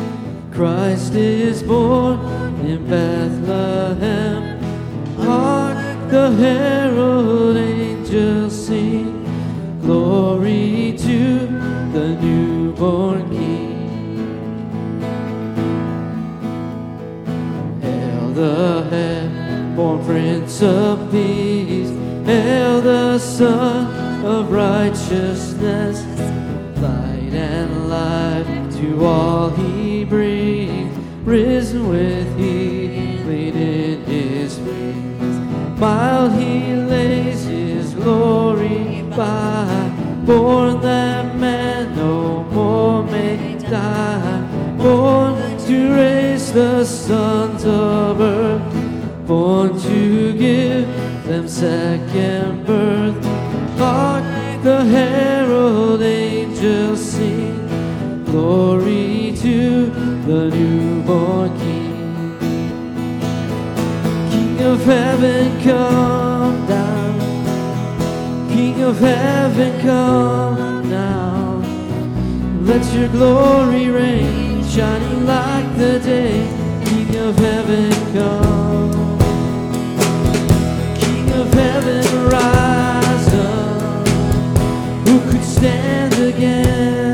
Christ 0.51 1.13
is 1.15 1.61
born 1.63 2.19
in 2.65 2.87
Bethlehem. 2.87 4.61
Hark 5.17 5.77
the 6.09 6.31
herald 6.31 7.57
angels 7.57 8.67
sing, 8.67 9.23
glory 9.81 10.95
to 10.97 11.47
the 11.91 12.15
newborn 12.21 13.29
King. 13.29 13.73
Hail 17.81 18.29
the 18.29 18.87
head-born 18.89 20.05
Prince 20.05 20.61
of 20.61 21.11
Peace, 21.11 21.89
hail 22.25 22.81
the 22.81 23.19
Sun 23.19 24.25
of 24.25 24.51
righteousness, 24.51 26.04
to 28.85 29.05
all 29.05 29.49
he 29.49 30.03
brings, 30.05 30.95
risen 31.25 31.89
with 31.89 32.37
healing 32.37 33.55
in 33.55 34.03
his 34.05 34.59
wings. 34.59 35.79
While 35.79 36.29
he 36.29 36.75
lays 36.75 37.45
his 37.45 37.93
glory 37.95 39.01
by, 39.15 39.91
born 40.25 40.81
that 40.81 41.35
man 41.35 41.95
no 41.95 42.43
more 42.43 43.03
may 43.03 43.57
die, 43.57 44.41
born 44.77 45.35
to 45.65 45.95
raise 45.95 46.51
the 46.53 46.85
sons 46.85 47.65
of 47.65 48.21
earth, 48.21 49.27
born 49.27 49.79
to 49.79 50.33
give 50.33 50.87
them 51.25 51.47
second 51.47 52.65
birth. 52.65 53.25
Hark 53.77 54.23
the 54.63 54.83
herald 54.85 55.34
glory 58.35 59.33
to 59.37 59.85
the 60.27 60.49
newborn 60.49 61.57
King. 61.57 62.37
King 64.29 64.61
of 64.71 64.83
heaven, 64.83 65.43
come 65.63 66.67
down. 66.67 67.13
King 68.49 68.81
of 68.83 68.99
heaven, 68.99 69.71
come 69.79 70.89
now. 70.89 71.63
Let 72.69 72.83
your 72.93 73.07
glory 73.07 73.87
reign, 73.87 74.65
shining 74.65 75.25
like 75.25 75.69
the 75.77 75.93
day. 75.99 76.35
King 76.83 77.15
of 77.27 77.35
heaven, 77.37 77.91
come. 78.17 79.17
King 81.01 81.27
of 81.41 81.47
heaven, 81.53 82.03
rise 82.35 83.29
up. 83.47 84.07
Who 85.07 85.15
could 85.31 85.45
stand 85.57 86.13
against 86.15 86.99
us? 86.99 87.04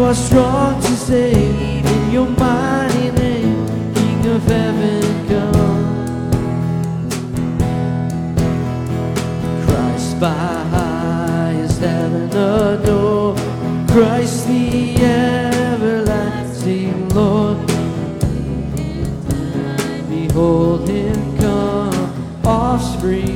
You 0.00 0.06
are 0.06 0.14
strong 0.14 0.80
to 0.80 0.96
save 0.96 1.84
in 1.84 2.10
your 2.10 2.26
mighty 2.26 3.10
name, 3.10 3.66
King 3.94 4.26
of 4.28 4.42
heaven 4.44 5.28
come. 5.28 6.06
Christ 9.66 10.18
by 10.18 10.32
highest 10.78 11.80
heaven 11.80 12.30
adore, 12.30 13.36
Christ 13.88 14.46
the 14.48 14.96
everlasting 15.66 17.10
Lord. 17.10 17.58
Behold 20.08 20.88
him 20.88 21.36
come, 21.36 22.42
offspring. 22.42 23.29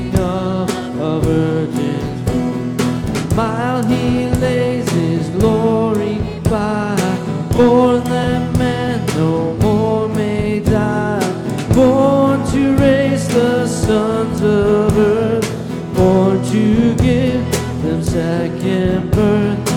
of 14.45 14.99
earth, 14.99 15.95
born 15.97 16.43
to 16.45 16.95
give 16.97 17.45
them 17.83 18.03
second 18.03 19.11
birth. 19.11 19.71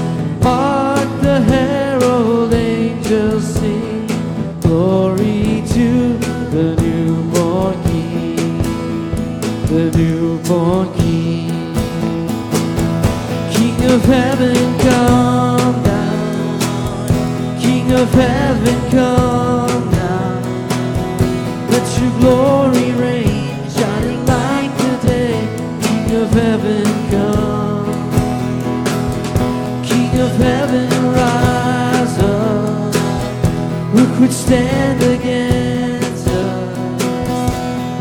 Hark 0.43 1.09
the 1.21 1.41
herald 1.41 2.53
angels 2.53 3.45
sing, 3.45 4.07
glory 4.61 5.63
to 5.67 6.17
the 6.55 6.75
newborn 6.81 7.81
King, 7.83 8.61
the 9.67 9.97
newborn 9.97 10.93
King, 10.95 11.49
King 13.53 13.91
of 13.91 14.03
heaven 14.03 14.79
come 14.79 15.83
down, 15.83 17.59
King 17.61 17.91
of 17.93 18.09
heaven 18.11 18.91
come. 18.91 19.26
Could 34.17 34.33
stand 34.33 34.99
against 35.03 36.27
us? 36.27 37.03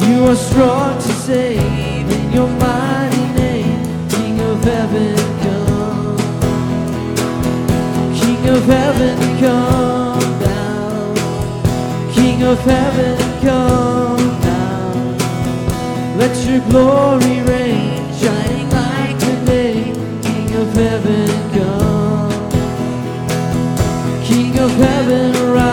You 0.08 0.24
are 0.24 0.34
strong 0.34 0.94
to 0.94 1.12
save 1.28 2.10
in 2.10 2.32
your 2.32 2.48
mighty 2.48 3.26
name. 3.34 4.08
King 4.08 4.40
of 4.40 4.64
heaven 4.64 5.16
come. 5.44 6.16
King 8.18 8.48
of 8.48 8.64
heaven 8.64 9.18
come 9.44 10.40
down. 10.40 11.16
King 12.14 12.44
of 12.44 12.58
heaven 12.60 13.18
come 13.42 14.40
down. 14.40 15.18
Let 16.16 16.34
your 16.48 16.60
glory 16.70 17.42
reign, 17.42 17.92
shining 18.18 18.70
like 18.70 19.18
the 19.18 19.36
day. 19.44 19.92
King 20.22 20.56
of 20.62 20.72
heaven 20.72 21.28
come. 21.52 22.32
King 24.24 24.58
of 24.58 24.70
heaven 24.70 25.52
rise 25.52 25.65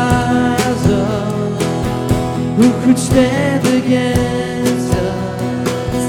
Who 2.94 3.00
could 3.00 3.06
stand 3.06 3.66
against 3.66 4.94
us? 4.94 6.06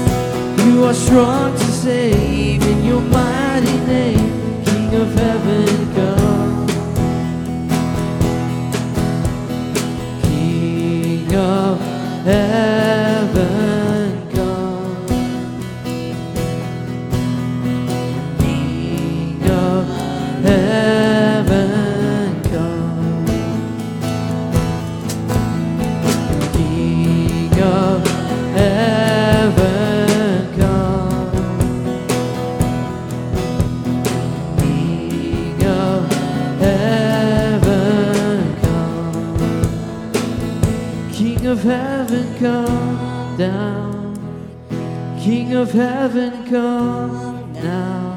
You 0.63 0.83
are 0.83 0.93
strong 0.93 1.51
to 1.53 1.65
save 1.71 2.61
in 2.61 2.85
your 2.85 3.01
mighty 3.01 3.77
name. 3.87 4.63
King 4.65 4.93
of 4.93 5.11
heaven 5.15 5.94
of 45.55 45.71
heaven 45.71 46.47
come 46.49 47.53
now. 47.53 48.15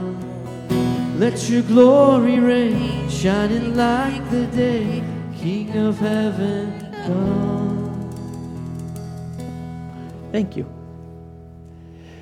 Let 1.16 1.48
your 1.48 1.62
glory 1.62 2.38
reign, 2.40 3.08
shining 3.08 3.76
like 3.76 4.28
the 4.30 4.46
day. 4.46 5.04
King 5.36 5.76
of 5.76 5.98
heaven 5.98 6.94
come. 7.06 8.10
Thank 10.32 10.56
you. 10.56 10.66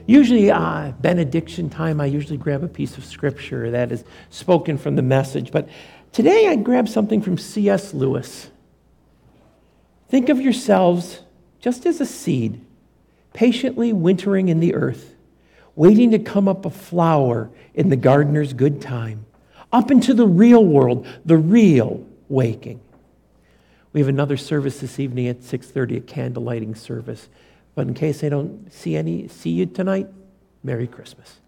Usually, 0.07 0.51
uh, 0.51 0.93
benediction 1.01 1.71
time, 1.71 2.01
I 2.01 2.07
usually 2.07 2.37
grab 2.37 2.63
a 2.63 2.69
piece 2.69 2.99
of 2.99 3.05
scripture 3.05 3.71
that 3.71 3.91
is 3.91 4.05
spoken 4.31 4.77
from 4.79 4.97
the 4.97 5.03
message. 5.03 5.51
But 5.51 5.69
today, 6.13 6.49
I 6.49 6.57
grabbed 6.57 6.91
something 6.91 7.23
from 7.23 7.39
C.S. 7.39 7.95
Lewis. 7.95 8.51
Think 10.09 10.29
of 10.29 10.41
yourselves 10.41 11.23
just 11.59 11.87
as 11.87 12.01
a 12.01 12.07
seed, 12.07 12.65
patiently 13.37 13.93
wintering 13.93 14.49
in 14.49 14.61
the 14.61 14.75
earth, 14.75 15.15
waiting 15.77 16.11
to 16.11 16.19
come 16.19 16.49
up 16.49 16.65
a 16.65 16.71
flower 16.71 17.51
in 17.75 17.91
the 17.91 17.97
gardener's 17.97 18.55
good 18.55 18.81
time, 18.81 19.27
up 19.71 19.91
into 19.91 20.15
the 20.15 20.27
real 20.27 20.65
world, 20.65 21.07
the 21.27 21.37
real 21.37 22.05
waking. 22.31 22.81
We 23.93 24.01
have 24.01 24.09
another 24.09 24.39
service 24.39 24.81
this 24.81 24.99
evening 24.99 25.29
at 25.29 25.43
6:30, 25.43 25.99
a 25.99 26.01
candle 26.01 26.43
lighting 26.43 26.75
service. 26.75 27.29
But 27.75 27.89
in 27.89 27.95
case 27.95 28.25
I 28.25 28.31
don't 28.31 28.73
see 28.73 28.97
any 28.97 29.29
see 29.29 29.51
you 29.51 29.67
tonight, 29.67 30.09
Merry 30.65 30.87
Christmas. 30.87 31.41